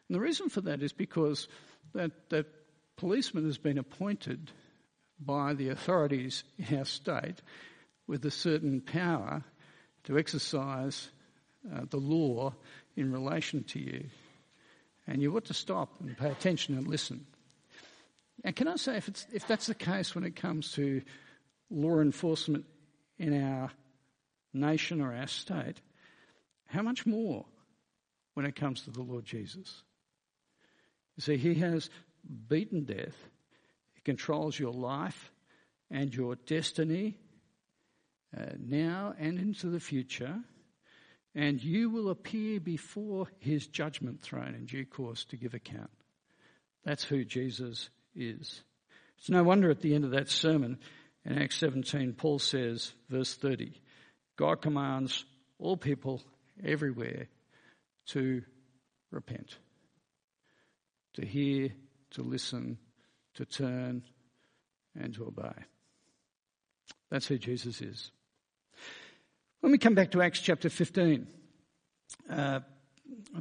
[0.08, 1.48] And the reason for that is because
[1.94, 2.48] that, that
[2.98, 4.52] policeman has been appointed
[5.20, 7.42] by the authorities in our state
[8.08, 9.44] with a certain power
[10.04, 11.10] to exercise
[11.74, 12.54] uh, the law
[12.96, 14.06] in relation to you.
[15.08, 17.26] And you ought to stop and pay attention and listen.
[18.44, 21.02] And can I say, if, if that's the case when it comes to
[21.70, 22.66] law enforcement
[23.18, 23.72] in our
[24.54, 25.82] nation or our state,
[26.66, 27.46] how much more
[28.34, 29.84] when it comes to the Lord Jesus?
[31.16, 31.90] You see, He has
[32.48, 33.16] beaten death,
[33.96, 35.32] It controls your life
[35.90, 37.18] and your destiny
[38.36, 40.40] uh, now and into the future,
[41.36, 45.92] and you will appear before His judgment throne in due course to give account.
[46.84, 48.62] That's who Jesus is.
[49.18, 50.80] It's no wonder at the end of that sermon
[51.26, 53.74] in Acts 17, Paul says, verse 30,
[54.36, 55.24] God commands
[55.58, 56.22] all people
[56.64, 57.28] everywhere
[58.08, 58.42] to
[59.12, 59.58] repent,
[61.14, 61.70] to hear,
[62.14, 62.78] to listen,
[63.36, 64.04] to turn,
[65.00, 65.54] and to obey.
[67.10, 68.12] That's who Jesus is.
[69.62, 71.28] When we come back to Acts chapter 15,
[72.30, 72.60] uh,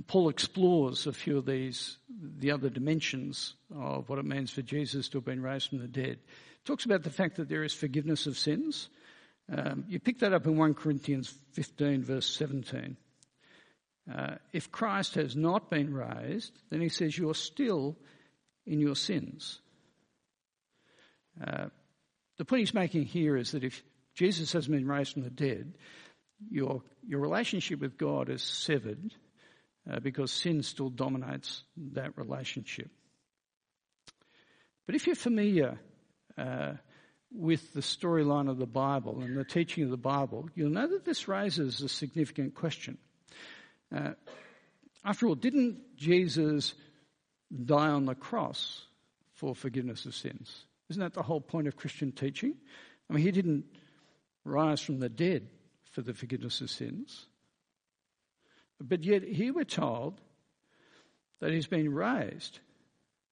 [0.06, 1.98] Paul explores a few of these,
[2.38, 5.88] the other dimensions of what it means for Jesus to have been raised from the
[5.88, 6.18] dead.
[6.64, 8.88] Talks about the fact that there is forgiveness of sins.
[9.50, 12.96] Um, you pick that up in 1 Corinthians 15, verse 17.
[14.12, 17.96] Uh, if Christ has not been raised, then he says you're still
[18.66, 19.60] in your sins.
[21.44, 21.66] Uh,
[22.38, 23.82] the point he's making here is that if
[24.14, 25.74] Jesus has been raised from the dead,
[26.50, 29.14] your, your relationship with God is severed
[29.90, 32.90] uh, because sin still dominates that relationship.
[34.86, 35.78] But if you're familiar
[36.36, 36.74] uh,
[37.32, 41.04] with the storyline of the Bible and the teaching of the Bible, you'll know that
[41.04, 42.98] this raises a significant question.
[43.94, 44.12] Uh,
[45.04, 46.74] after all, didn't Jesus
[47.64, 48.86] die on the cross
[49.32, 50.66] for forgiveness of sins?
[50.88, 52.54] Isn't that the whole point of Christian teaching?
[53.08, 53.64] I mean, he didn't
[54.44, 55.48] rise from the dead
[55.90, 57.26] for the forgiveness of sins.
[58.80, 60.20] But yet, here we're told
[61.40, 62.58] that he's been raised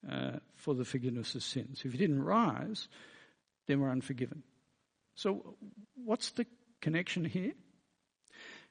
[0.09, 1.83] uh, for the forgiveness of sins.
[1.85, 2.89] If he didn't rise,
[3.67, 4.43] then we're unforgiven.
[5.15, 5.57] So,
[5.95, 6.47] what's the
[6.81, 7.53] connection here?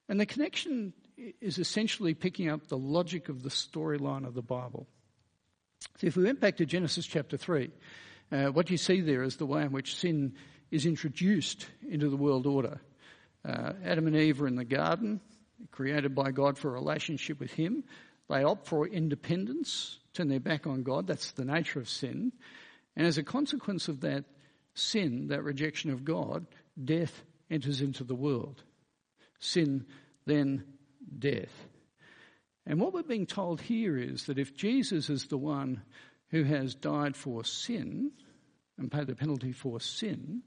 [0.08, 0.94] And the connection
[1.42, 4.88] is essentially picking up the logic of the storyline of the Bible.
[6.00, 7.70] So, if we went back to Genesis chapter 3,
[8.32, 10.34] uh, what you see there is the way in which sin
[10.72, 12.80] is introduced into the world order.
[13.44, 15.20] Uh, Adam and Eve are in the garden
[15.72, 17.84] created by God for a relationship with Him.
[18.30, 21.06] They opt for independence, turn their back on God.
[21.06, 22.32] That's the nature of sin.
[22.96, 24.24] And as a consequence of that
[24.76, 26.46] sin, that rejection of God,
[26.82, 28.64] death enters into the world.
[29.42, 29.86] Sin,
[30.26, 30.64] then
[31.18, 31.52] death.
[32.70, 35.82] And what we're being told here is that if Jesus is the one
[36.30, 38.12] who has died for sin
[38.78, 40.44] and paid the penalty for sin,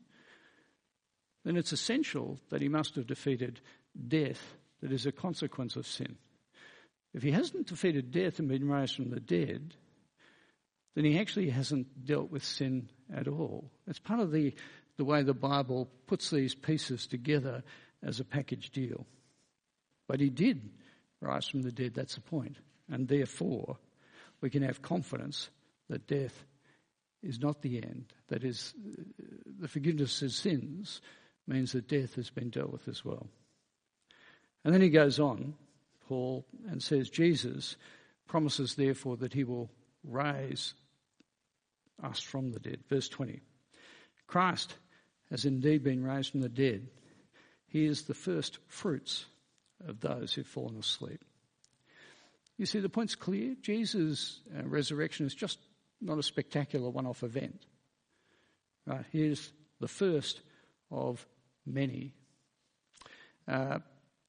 [1.45, 3.61] then it's essential that he must have defeated
[4.07, 6.17] death that is a consequence of sin.
[7.13, 9.75] If he hasn't defeated death and been raised from the dead,
[10.95, 13.69] then he actually hasn't dealt with sin at all.
[13.89, 14.55] It's part of the,
[14.97, 17.65] the way the Bible puts these pieces together
[18.01, 19.07] as a package deal.
[20.07, 20.71] But he did
[21.23, 22.57] rise from the dead, that's the point.
[22.91, 23.79] And therefore,
[24.41, 25.49] we can have confidence
[25.89, 26.45] that death
[27.23, 28.07] is not the end.
[28.29, 28.75] That is,
[29.61, 31.01] the forgiveness of sins
[31.47, 33.27] means that death has been dealt with as well.
[34.65, 35.55] And then he goes on,
[36.09, 37.77] Paul, and says, Jesus
[38.27, 39.71] promises, therefore, that he will
[40.05, 40.75] raise
[42.03, 42.81] us from the dead.
[42.89, 43.41] Verse 20.
[44.27, 44.75] Christ
[45.31, 46.89] has indeed been raised from the dead.
[47.67, 49.27] He is the first fruits
[49.87, 51.25] of those who've fallen asleep.
[52.59, 53.55] You see, the point's clear.
[53.61, 55.59] Jesus' uh, resurrection is just
[56.01, 57.65] not a spectacular one off event.
[58.87, 59.05] Right?
[59.11, 60.41] He is the first
[60.91, 61.27] of
[61.67, 62.13] many.
[63.49, 63.79] Uh,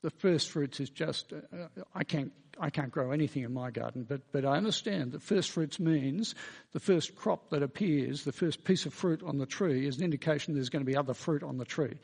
[0.01, 4.05] the first fruits is just, uh, I can't, I can't grow anything in my garden,
[4.07, 6.35] but, but I understand that first fruits means
[6.71, 10.03] the first crop that appears, the first piece of fruit on the tree is an
[10.03, 11.97] indication there's going to be other fruit on the tree.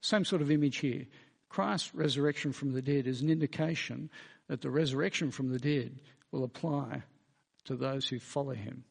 [0.00, 1.06] Same sort of image here.
[1.48, 4.10] Christ's resurrection from the dead is an indication
[4.48, 5.98] that the resurrection from the dead
[6.32, 7.02] will apply
[7.64, 8.84] to those who follow him.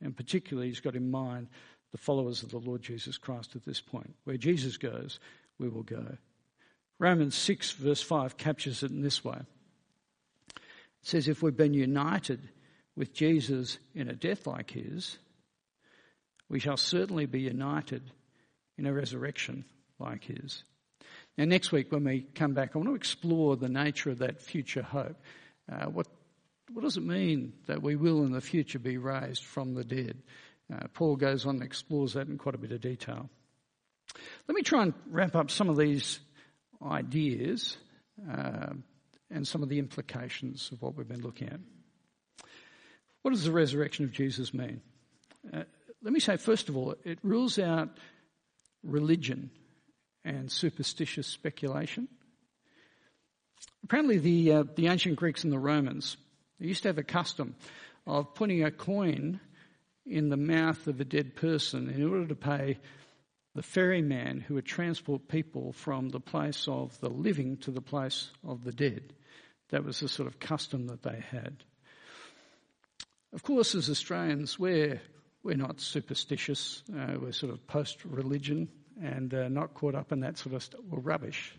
[0.00, 1.48] And particularly, he's got in mind
[1.92, 4.14] the followers of the Lord Jesus Christ at this point.
[4.24, 5.20] Where Jesus goes,
[5.58, 6.16] we will go.
[6.98, 9.38] Romans 6, verse 5, captures it in this way
[10.56, 12.48] it says, If we've been united
[12.96, 15.18] with Jesus in a death like his,
[16.48, 18.02] we shall certainly be united
[18.78, 19.64] in a resurrection
[19.98, 20.64] like his.
[21.36, 24.40] Now, next week when we come back, I want to explore the nature of that
[24.40, 25.16] future hope.
[25.70, 26.06] Uh, what,
[26.72, 30.22] what does it mean that we will in the future be raised from the dead?
[30.72, 33.28] Uh, Paul goes on and explores that in quite a bit of detail.
[34.46, 36.20] Let me try and wrap up some of these
[36.84, 37.76] ideas
[38.30, 38.74] uh,
[39.30, 41.58] and some of the implications of what we've been looking at.
[43.22, 44.82] What does the resurrection of Jesus mean?
[45.52, 45.64] Uh,
[46.02, 47.88] let me say, first of all, it rules out
[48.84, 49.50] religion
[50.24, 52.08] and superstitious speculation.
[53.84, 56.16] Apparently, the, uh, the ancient Greeks and the Romans
[56.58, 57.56] they used to have a custom
[58.06, 59.40] of putting a coin
[60.06, 62.78] in the mouth of a dead person in order to pay
[63.54, 68.30] the ferryman who would transport people from the place of the living to the place
[68.46, 69.12] of the dead.
[69.70, 71.56] That was the sort of custom that they had.
[73.32, 75.00] Of course, as Australians, we're,
[75.42, 76.82] we're not superstitious.
[76.96, 78.68] Uh, we're sort of post religion
[79.02, 80.80] and uh, not caught up in that sort of stuff.
[80.88, 81.54] We're rubbish.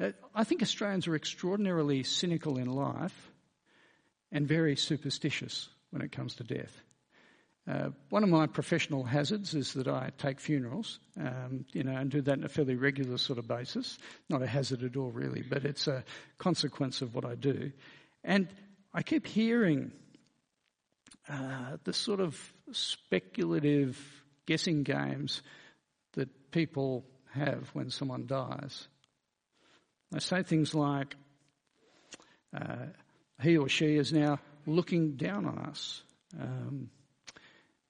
[0.00, 3.30] Uh, I think Australians are extraordinarily cynical in life
[4.30, 6.82] and very superstitious when it comes to death.
[7.68, 12.10] Uh, one of my professional hazards is that I take funerals, um, you know, and
[12.10, 13.98] do that on a fairly regular sort of basis.
[14.30, 16.02] Not a hazard at all, really, but it's a
[16.38, 17.72] consequence of what I do.
[18.24, 18.48] And
[18.94, 19.92] I keep hearing
[21.28, 22.40] uh, the sort of
[22.72, 23.98] speculative
[24.46, 25.42] guessing games
[26.50, 28.88] people have when someone dies.
[30.10, 31.16] They say things like,
[32.56, 32.86] uh,
[33.42, 36.02] he or she is now looking down on us.
[36.38, 36.90] Um,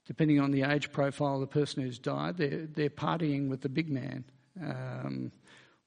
[0.06, 3.68] depending on the age profile of the person who's died, they're, they're partying with the
[3.68, 4.24] big man.
[4.60, 5.32] Um,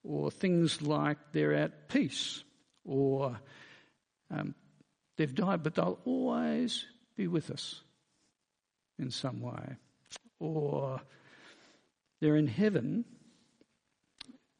[0.03, 2.43] or things like they're at peace,
[2.85, 3.39] or
[4.31, 4.55] um,
[5.17, 7.81] they've died, but they'll always be with us
[8.97, 9.75] in some way.
[10.39, 11.01] Or
[12.21, 13.03] they're in heaven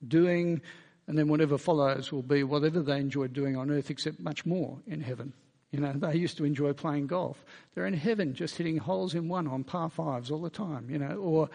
[0.06, 0.62] doing,
[1.08, 4.80] and then whatever follows will be whatever they enjoyed doing on earth, except much more
[4.88, 5.34] in heaven.
[5.71, 7.43] You know, they used to enjoy playing golf.
[7.74, 11.00] They're in heaven just hitting holes in one on par fives all the time, you
[11.00, 11.50] know, or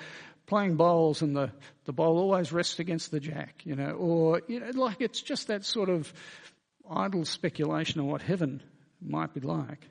[0.46, 1.50] playing bowls and the,
[1.84, 5.48] the bowl always rests against the jack, you know, or, you know, like it's just
[5.48, 6.12] that sort of
[6.88, 8.62] idle speculation on what heaven
[9.02, 9.86] might be like.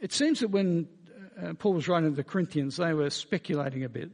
[0.00, 0.88] It seems that when
[1.40, 4.10] uh, Paul was writing to the Corinthians, they were speculating a bit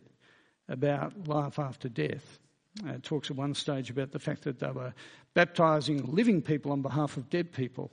[0.68, 2.38] about life after death.
[2.86, 4.92] Uh, it talks at one stage about the fact that they were
[5.34, 7.90] baptizing living people on behalf of dead people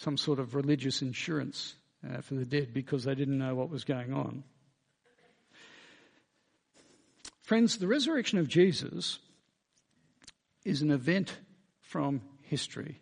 [0.00, 1.74] some sort of religious insurance
[2.08, 4.42] uh, for the dead because they didn't know what was going on.
[7.42, 9.18] Friends, the resurrection of Jesus
[10.64, 11.36] is an event
[11.82, 12.98] from history.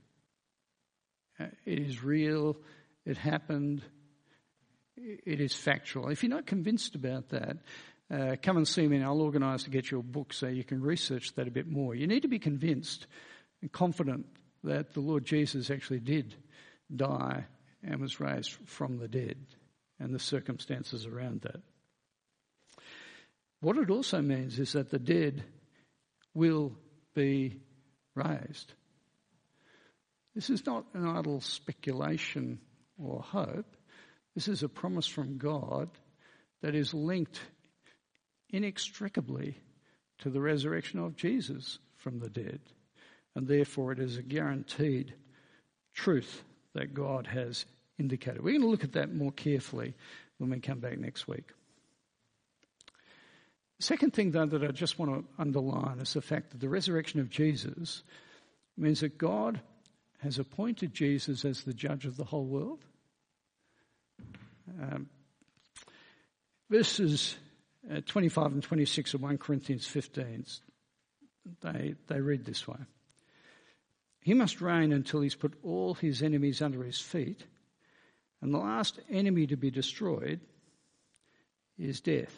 [1.38, 2.56] Uh, it is real,
[3.06, 3.82] it happened,
[4.96, 6.08] it is factual.
[6.08, 7.58] If you're not convinced about that,
[8.10, 10.64] uh, come and see me and I'll organise to get you a book so you
[10.64, 11.94] can research that a bit more.
[11.94, 13.06] You need to be convinced
[13.60, 14.26] and confident
[14.64, 16.34] that the Lord Jesus actually did
[16.94, 17.44] die
[17.82, 19.36] and was raised from the dead
[20.00, 21.60] and the circumstances around that.
[23.60, 25.44] What it also means is that the dead
[26.34, 26.72] will
[27.14, 27.60] be
[28.14, 28.72] raised.
[30.34, 32.60] This is not an idle speculation
[32.96, 33.76] or hope.
[34.34, 35.90] This is a promise from God
[36.62, 37.40] that is linked
[38.50, 39.58] inextricably
[40.18, 42.60] to the resurrection of Jesus from the dead.
[43.34, 45.14] And therefore, it is a guaranteed
[45.94, 46.42] truth
[46.74, 47.66] that God has
[47.98, 48.42] indicated.
[48.42, 49.94] We're going to look at that more carefully
[50.38, 51.50] when we come back next week.
[53.80, 57.20] Second thing, though, that I just want to underline is the fact that the resurrection
[57.20, 58.02] of Jesus
[58.76, 59.60] means that God
[60.20, 62.80] has appointed Jesus as the judge of the whole world.
[64.82, 65.08] Um,
[66.68, 67.36] verses
[67.90, 70.44] uh, 25 and 26 of 1 Corinthians 15,
[71.62, 72.78] they, they read this way.
[74.20, 77.44] He must reign until he's put all his enemies under his feet.
[78.42, 80.40] And the last enemy to be destroyed
[81.78, 82.34] is death.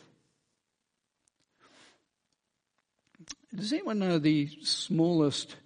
[3.54, 5.56] Does anyone know the smallest,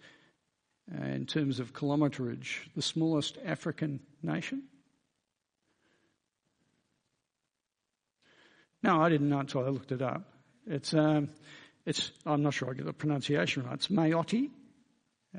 [0.92, 4.62] uh, in terms of kilometrage, the smallest African nation?
[8.84, 10.24] No, I didn't know until I looked it up.
[10.66, 11.30] It's, um,
[11.86, 13.72] it's I'm not sure I get the pronunciation right.
[13.72, 14.50] It's Mayotte.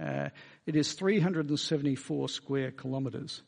[0.01, 0.29] Uh,
[0.65, 3.43] it is 374 square kilometres.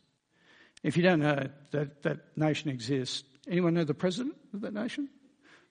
[0.83, 5.09] If you don't know that that nation exists, anyone know the president of that nation?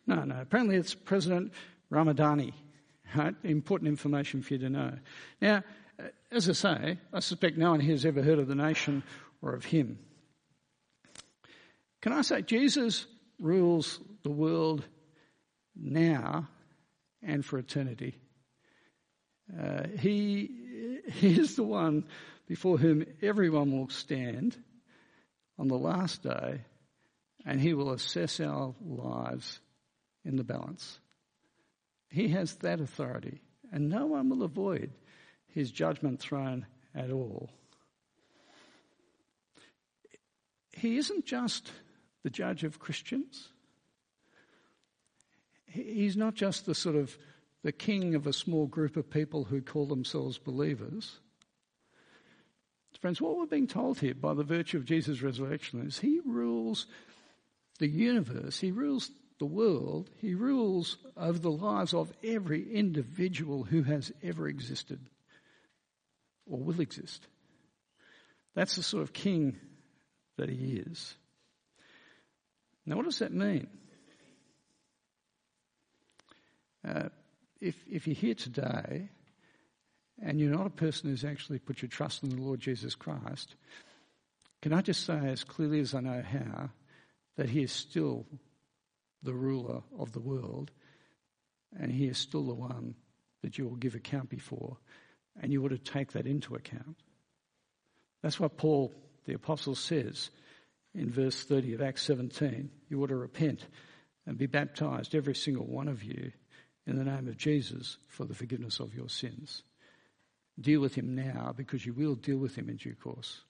[0.08, 0.40] No, no.
[0.40, 1.52] Apparently it's President
[1.92, 2.52] Ramadani.
[3.14, 3.36] Right?
[3.44, 4.92] Important information for you to know.
[5.40, 5.62] Now,
[6.32, 9.04] as I say, I suspect no one here has ever heard of the nation
[9.40, 10.00] or of him.
[12.02, 13.06] Can I say, Jesus
[13.38, 14.84] rules the world
[15.74, 16.48] now
[17.22, 18.18] and for eternity.
[19.58, 22.04] Uh, he, he is the one
[22.46, 24.56] before whom everyone will stand
[25.58, 26.60] on the last day
[27.44, 29.60] and he will assess our lives
[30.24, 30.98] in the balance.
[32.10, 33.40] He has that authority,
[33.72, 34.90] and no one will avoid
[35.46, 37.50] his judgment throne at all.
[40.72, 41.70] He isn't just
[42.26, 43.50] the judge of Christians.
[45.64, 47.16] He's not just the sort of
[47.62, 51.20] the king of a small group of people who call themselves believers.
[53.00, 56.88] Friends, what we're being told here by the virtue of Jesus' resurrection is he rules
[57.78, 63.84] the universe, he rules the world, he rules over the lives of every individual who
[63.84, 64.98] has ever existed
[66.44, 67.28] or will exist.
[68.56, 69.60] That's the sort of king
[70.38, 71.14] that he is.
[72.86, 73.66] Now, what does that mean?
[76.86, 77.08] Uh,
[77.60, 79.08] if, if you're here today
[80.22, 83.56] and you're not a person who's actually put your trust in the Lord Jesus Christ,
[84.62, 86.70] can I just say as clearly as I know how
[87.36, 88.24] that He is still
[89.22, 90.70] the ruler of the world
[91.78, 92.94] and He is still the one
[93.42, 94.76] that you will give account before
[95.42, 96.96] and you ought to take that into account.
[98.22, 100.30] That's what Paul the Apostle says
[100.96, 102.70] in verse 30 of Acts 17.
[102.88, 103.66] You ought to repent
[104.26, 106.32] and be baptized, every single one of you,
[106.86, 109.62] in the name of Jesus for the forgiveness of your sins.
[110.58, 113.42] Deal with him now because you will deal with him in due course.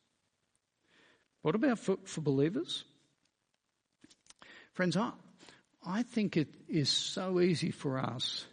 [1.42, 2.84] What about for, for believers?
[4.72, 5.12] Friends, I,
[5.86, 8.44] I think it is so easy for us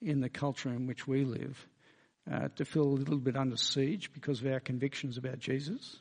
[0.00, 1.66] in the culture in which we live
[2.30, 5.98] uh, to feel a little bit under siege because of our convictions about Jesus.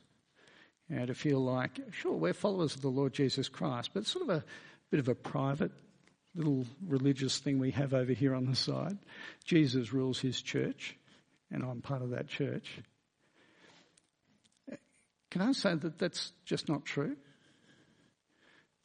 [0.89, 4.11] You know, to feel like, sure, we're followers of the Lord Jesus Christ, but it's
[4.11, 4.43] sort of a
[4.89, 5.71] bit of a private
[6.35, 8.97] little religious thing we have over here on the side.
[9.45, 10.97] Jesus rules his church,
[11.51, 12.79] and I'm part of that church.
[15.29, 17.15] Can I say that that's just not true?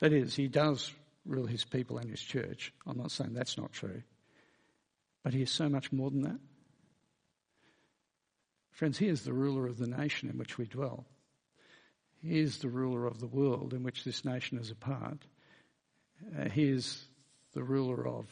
[0.00, 0.92] That is, he does
[1.24, 2.72] rule his people and his church.
[2.86, 4.02] I'm not saying that's not true.
[5.22, 6.38] But he is so much more than that.
[8.72, 11.06] Friends, he is the ruler of the nation in which we dwell.
[12.26, 15.18] Is the ruler of the world in which this nation is a part.
[16.38, 17.04] Uh, he is
[17.52, 18.26] the ruler of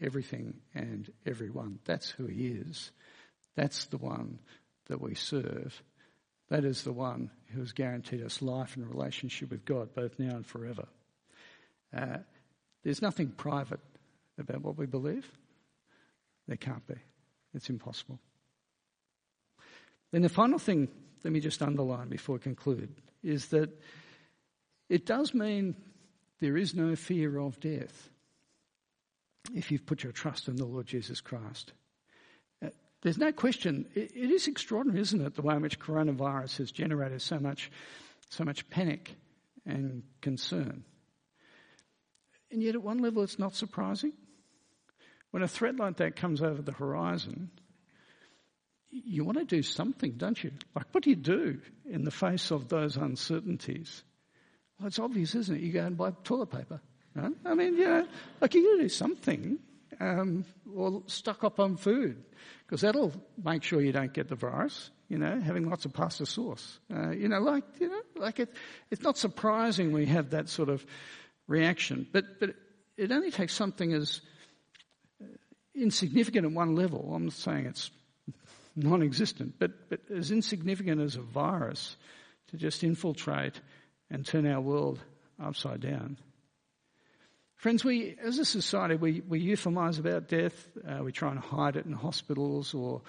[0.00, 1.78] everything and everyone.
[1.86, 2.90] That's who he is.
[3.56, 4.38] That's the one
[4.88, 5.82] that we serve.
[6.50, 10.36] That is the one who has guaranteed us life and relationship with God, both now
[10.36, 10.86] and forever.
[11.96, 12.18] Uh,
[12.84, 13.80] there's nothing private
[14.38, 15.26] about what we believe.
[16.46, 16.94] There can't be.
[17.54, 18.18] It's impossible.
[20.12, 20.88] Then the final thing,
[21.24, 23.70] let me just underline before I conclude, is that
[24.88, 25.74] it does mean
[26.40, 28.10] there is no fear of death
[29.54, 31.72] if you've put your trust in the Lord Jesus Christ.
[32.64, 32.68] Uh,
[33.02, 36.72] there's no question, it, it is extraordinary, isn't it, the way in which coronavirus has
[36.72, 37.70] generated so much,
[38.30, 39.14] so much panic
[39.66, 40.84] and concern.
[42.50, 44.12] And yet, at one level, it's not surprising.
[45.30, 47.50] When a threat like that comes over the horizon,
[48.90, 50.52] you want to do something, don't you?
[50.74, 54.02] Like, what do you do in the face of those uncertainties?
[54.78, 55.62] Well, it's obvious, isn't it?
[55.62, 56.80] You go and buy toilet paper.
[57.14, 57.32] Right?
[57.44, 58.06] I mean, you know,
[58.40, 59.58] like you got to do something,
[60.00, 62.22] um, or stock up on food,
[62.64, 63.12] because that'll
[63.42, 64.90] make sure you don't get the virus.
[65.08, 66.78] You know, having lots of pasta sauce.
[66.94, 68.52] Uh, you know, like you know, like it.
[68.90, 70.84] It's not surprising we have that sort of
[71.46, 72.50] reaction, but but
[72.96, 74.20] it only takes something as
[75.74, 77.12] insignificant at one level.
[77.14, 77.90] I'm saying it's
[78.82, 81.96] non-existent, but but as insignificant as a virus
[82.48, 83.60] to just infiltrate
[84.10, 84.98] and turn our world
[85.42, 86.18] upside down.
[87.56, 90.54] Friends, we, as a society, we, we euphemize about death.
[90.86, 93.02] Uh, we try and hide it in hospitals or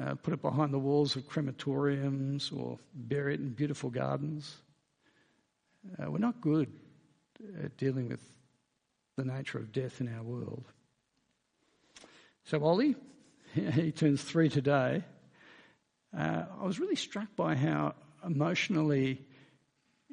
[0.00, 4.56] uh, put it behind the walls of crematoriums or bury it in beautiful gardens.
[5.98, 6.72] Uh, we're not good
[7.62, 8.20] at dealing with
[9.16, 10.64] the nature of death in our world.
[12.44, 12.96] So, Ollie,
[13.72, 15.02] he turns three today.
[16.16, 17.94] Uh, I was really struck by how
[18.24, 19.24] emotionally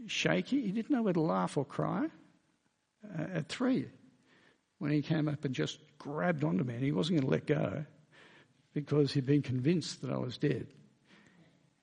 [0.08, 2.08] shaky, he didn't know whether to laugh or cry
[3.18, 3.88] uh, at three
[4.80, 7.46] when he came up and just grabbed onto me and he wasn't going to let
[7.46, 7.86] go
[8.74, 10.68] because he'd been convinced that I was dead.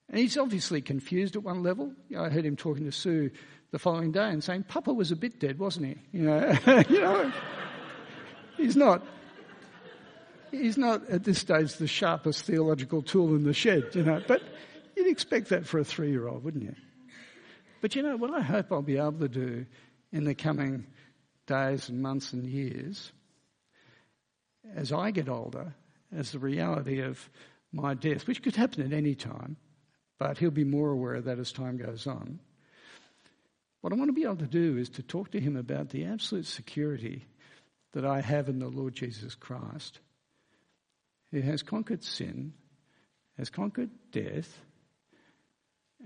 [0.09, 1.93] And he's obviously confused at one level.
[2.09, 3.31] You know, I heard him talking to Sue
[3.71, 5.95] the following day and saying, Papa was a bit dead, wasn't he?
[6.11, 6.57] You know,
[6.89, 7.31] you know
[8.57, 9.03] he's not.
[10.51, 14.41] He's not at this stage the sharpest theological tool in the shed, you know, but
[14.95, 16.75] you'd expect that for a three year old, wouldn't you?
[17.81, 19.65] But you know, what I hope I'll be able to do
[20.11, 20.85] in the coming
[21.47, 23.11] days and months and years,
[24.75, 25.73] as I get older,
[26.15, 27.29] as the reality of
[27.71, 29.57] my death, which could happen at any time,
[30.19, 32.39] but he'll be more aware of that as time goes on.
[33.81, 36.05] What I want to be able to do is to talk to him about the
[36.05, 37.25] absolute security
[37.93, 39.99] that I have in the Lord Jesus Christ,
[41.31, 42.53] who has conquered sin,
[43.37, 44.59] has conquered death,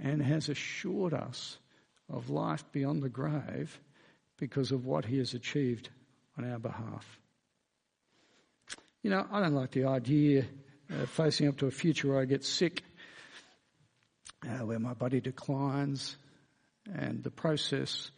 [0.01, 1.57] and has assured us
[2.09, 3.79] of life beyond the grave
[4.37, 5.89] because of what he has achieved
[6.37, 7.19] on our behalf.
[9.01, 10.45] You know, I don't like the idea
[10.89, 12.83] of facing up to a future where I get sick,
[14.43, 16.17] uh, where my body declines,
[16.93, 18.11] and the process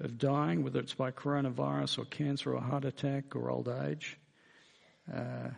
[0.00, 4.18] of dying, whether it's by coronavirus or cancer or heart attack or old age.
[5.12, 5.50] Uh,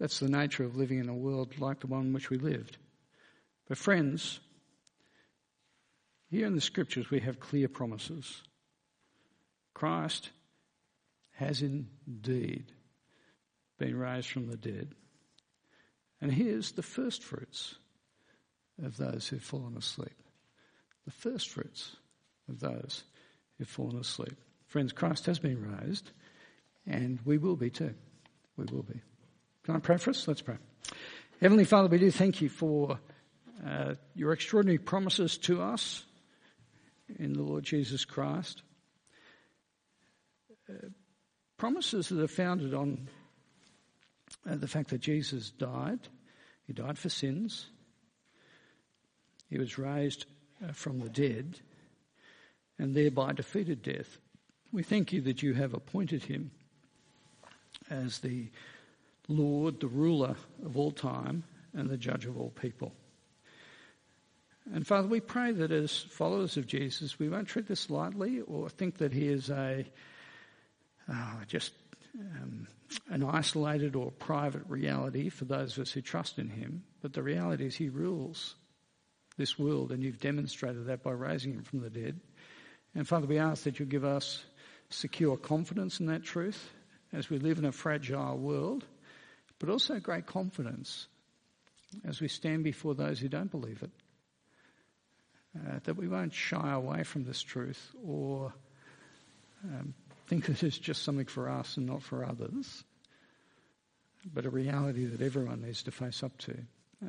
[0.00, 2.78] that's the nature of living in a world like the one in which we lived.
[3.68, 4.40] But, friends,
[6.30, 8.42] here in the scriptures we have clear promises.
[9.74, 10.30] Christ
[11.32, 12.72] has indeed
[13.78, 14.94] been raised from the dead.
[16.22, 17.74] And here's the first fruits
[18.82, 20.22] of those who've fallen asleep.
[21.04, 21.96] The first fruits
[22.48, 23.04] of those
[23.58, 24.36] who've fallen asleep.
[24.66, 26.10] Friends, Christ has been raised,
[26.86, 27.94] and we will be too.
[28.56, 29.00] We will be.
[29.70, 30.26] Can I pray for us?
[30.26, 30.56] Let's pray.
[31.40, 32.98] Heavenly Father, we do thank you for
[33.64, 36.04] uh, your extraordinary promises to us
[37.20, 38.62] in the Lord Jesus Christ.
[40.68, 40.88] Uh,
[41.56, 43.06] promises that are founded on
[44.44, 46.00] uh, the fact that Jesus died.
[46.66, 47.66] He died for sins.
[49.50, 50.26] He was raised
[50.68, 51.60] uh, from the dead
[52.76, 54.18] and thereby defeated death.
[54.72, 56.50] We thank you that you have appointed him
[57.88, 58.48] as the
[59.30, 62.92] Lord, the ruler of all time, and the judge of all people.
[64.72, 68.68] And Father, we pray that as followers of Jesus, we won't treat this lightly or
[68.68, 69.84] think that he is a
[71.10, 71.72] uh, just
[72.18, 72.66] um,
[73.08, 77.22] an isolated or private reality for those of us who trust in him, but the
[77.22, 78.56] reality is he rules
[79.36, 82.20] this world, and you've demonstrated that by raising him from the dead.
[82.94, 84.44] And Father, we ask that you give us
[84.90, 86.70] secure confidence in that truth
[87.12, 88.84] as we live in a fragile world,
[89.60, 91.06] but also great confidence
[92.04, 93.90] as we stand before those who don't believe it.
[95.56, 98.52] Uh, that we won't shy away from this truth or
[99.64, 99.94] um,
[100.28, 102.84] think that it's just something for us and not for others,
[104.32, 106.56] but a reality that everyone needs to face up to.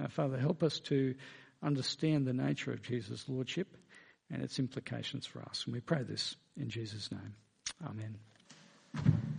[0.01, 1.13] Uh, Father, help us to
[1.61, 3.77] understand the nature of Jesus' Lordship
[4.31, 5.63] and its implications for us.
[5.65, 7.35] And we pray this in Jesus' name.
[7.85, 9.30] Amen.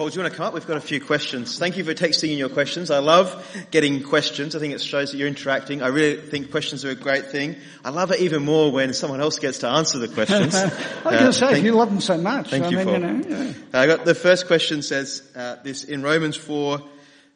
[0.00, 0.54] Paul, do you want to come up?
[0.54, 1.58] We've got a few questions.
[1.58, 2.90] Thank you for texting in your questions.
[2.90, 4.56] I love getting questions.
[4.56, 5.82] I think it shows that you're interacting.
[5.82, 7.56] I really think questions are a great thing.
[7.84, 10.54] I love it even more when someone else gets to answer the questions.
[10.54, 12.48] I was uh, going to say, thank, you love them so much.
[12.48, 12.94] Thank I you, mean, Paul.
[12.94, 13.52] You know, yeah.
[13.74, 16.80] I got the first question says uh, this in Romans 4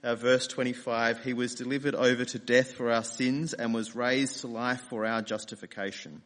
[0.02, 4.40] uh, verse 25, he was delivered over to death for our sins and was raised
[4.40, 6.22] to life for our justification.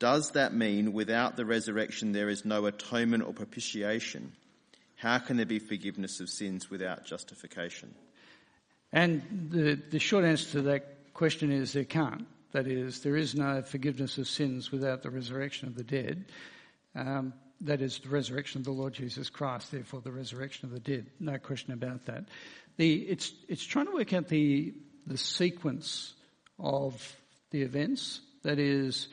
[0.00, 4.32] Does that mean without the resurrection there is no atonement or propitiation?
[5.06, 7.94] How can there be forgiveness of sins without justification?
[8.92, 12.26] And the, the short answer to that question is there can't.
[12.50, 16.24] That is, there is no forgiveness of sins without the resurrection of the dead.
[16.96, 20.80] Um, that is the resurrection of the Lord Jesus Christ, therefore the resurrection of the
[20.80, 21.06] dead.
[21.20, 22.24] No question about that.
[22.76, 24.74] The, it's, it's trying to work out the,
[25.06, 26.14] the sequence
[26.58, 27.16] of
[27.52, 28.22] the events.
[28.42, 29.06] That is,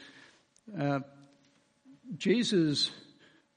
[0.76, 1.02] uh,
[2.18, 2.90] Jesus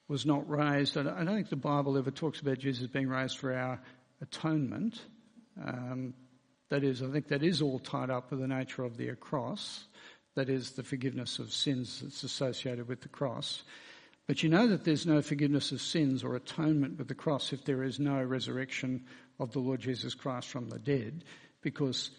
[0.09, 0.97] was not raised.
[0.97, 3.81] I don't, think the Bible ever talks about Jesus being raised for our
[4.21, 5.01] atonement.
[5.63, 6.15] Um,
[6.71, 9.85] that is, I think that is all tied up with the nature of the cross.
[10.35, 13.63] That is, the forgiveness of sins that's associated with the cross.
[14.27, 17.65] But you know that there's no forgiveness of sins or atonement with the cross if
[17.65, 19.05] there is no resurrection
[19.39, 21.25] of the Lord Jesus Christ from the dead,
[21.63, 22.11] because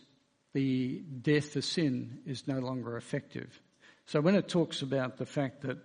[0.53, 3.61] the death for sin is no longer effective.
[4.05, 5.77] So when it talks about the fact that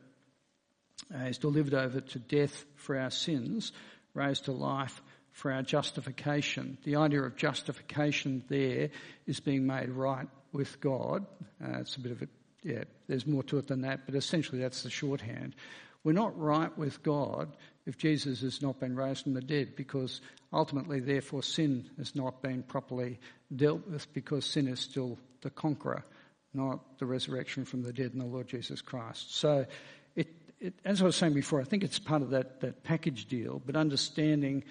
[1.14, 3.72] uh, delivered over to death for our sins,
[4.14, 8.90] raised to life for our justification, the idea of justification there
[9.26, 11.26] is being made right with God.
[11.62, 12.28] Uh, it's a bit of a,
[12.62, 15.54] yeah, there's more to it than that, but essentially that's the shorthand.
[16.04, 20.20] We're not right with God if Jesus has not been raised from the dead because
[20.52, 23.18] ultimately, therefore, sin has not been properly
[23.54, 26.04] dealt with because sin is still the conqueror,
[26.52, 29.34] not the resurrection from the dead in the Lord Jesus Christ.
[29.36, 29.66] So,
[30.62, 33.60] it, as I was saying before, I think it's part of that, that package deal,
[33.66, 34.62] but understanding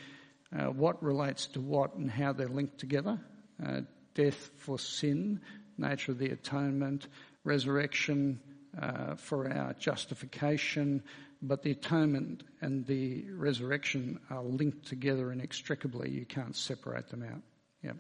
[0.58, 3.20] uh, what relates to what and how they're linked together.
[3.64, 3.82] Uh,
[4.14, 5.42] death for sin,
[5.78, 7.08] nature of the atonement,
[7.44, 8.40] resurrection
[8.82, 11.04] uh, for our justification,
[11.42, 16.10] but the atonement and the resurrection are linked together inextricably.
[16.10, 17.42] You can't separate them out.
[17.84, 17.98] Yep.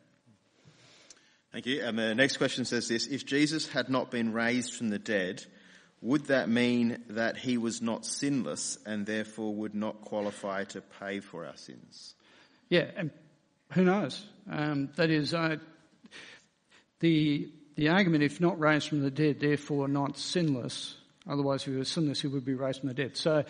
[1.52, 1.84] Thank you.
[1.84, 5.44] And the next question says this If Jesus had not been raised from the dead,
[6.02, 11.20] would that mean that he was not sinless and therefore would not qualify to pay
[11.20, 12.16] for our sins?
[12.70, 13.12] Yeah, and
[13.72, 14.26] who knows?
[14.50, 15.58] Um, that is, uh,
[17.00, 20.96] the the argument, if not raised from the dead, therefore not sinless.
[21.28, 23.16] Otherwise, if he was sinless, he would be raised from the dead.
[23.16, 23.44] So,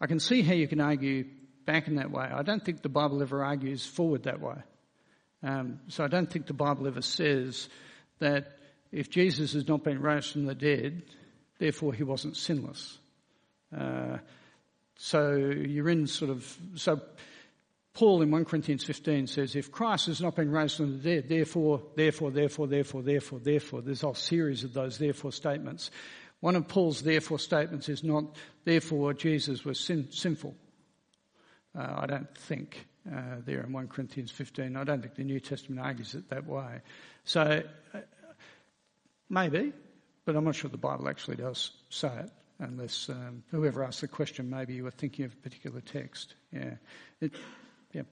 [0.00, 1.24] I can see how you can argue
[1.66, 2.24] back in that way.
[2.24, 4.56] I don't think the Bible ever argues forward that way.
[5.42, 7.68] Um, so, I don't think the Bible ever says
[8.18, 8.58] that
[8.92, 11.02] if Jesus has not been raised from the dead,
[11.58, 12.98] therefore he wasn't sinless.
[13.76, 14.18] Uh,
[14.96, 17.00] so you're in sort of so
[17.96, 21.30] Paul in 1 Corinthians 15 says, if Christ has not been raised from the dead,
[21.30, 25.90] therefore, therefore, therefore, therefore, therefore, therefore, there's a whole series of those therefore statements.
[26.40, 30.54] One of Paul's therefore statements is not, therefore Jesus was sin, sinful.
[31.74, 34.76] Uh, I don't think uh, there in 1 Corinthians 15.
[34.76, 36.82] I don't think the New Testament argues it that way.
[37.24, 37.62] So,
[37.94, 37.98] uh,
[39.30, 39.72] maybe,
[40.26, 44.08] but I'm not sure the Bible actually does say it, unless um, whoever asked the
[44.08, 46.34] question, maybe you were thinking of a particular text.
[46.52, 46.74] Yeah.
[47.20, 47.32] It,
[47.92, 48.02] yeah.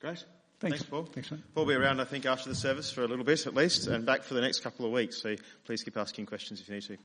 [0.00, 0.24] Great.
[0.60, 0.78] Thanks.
[0.78, 1.04] Thanks, Paul.
[1.04, 1.40] Thanks, mate.
[1.54, 3.88] Paul will be around, I think, after the service for a little bit at least,
[3.88, 5.20] and back for the next couple of weeks.
[5.20, 5.34] So
[5.64, 6.96] please keep asking questions if you need to.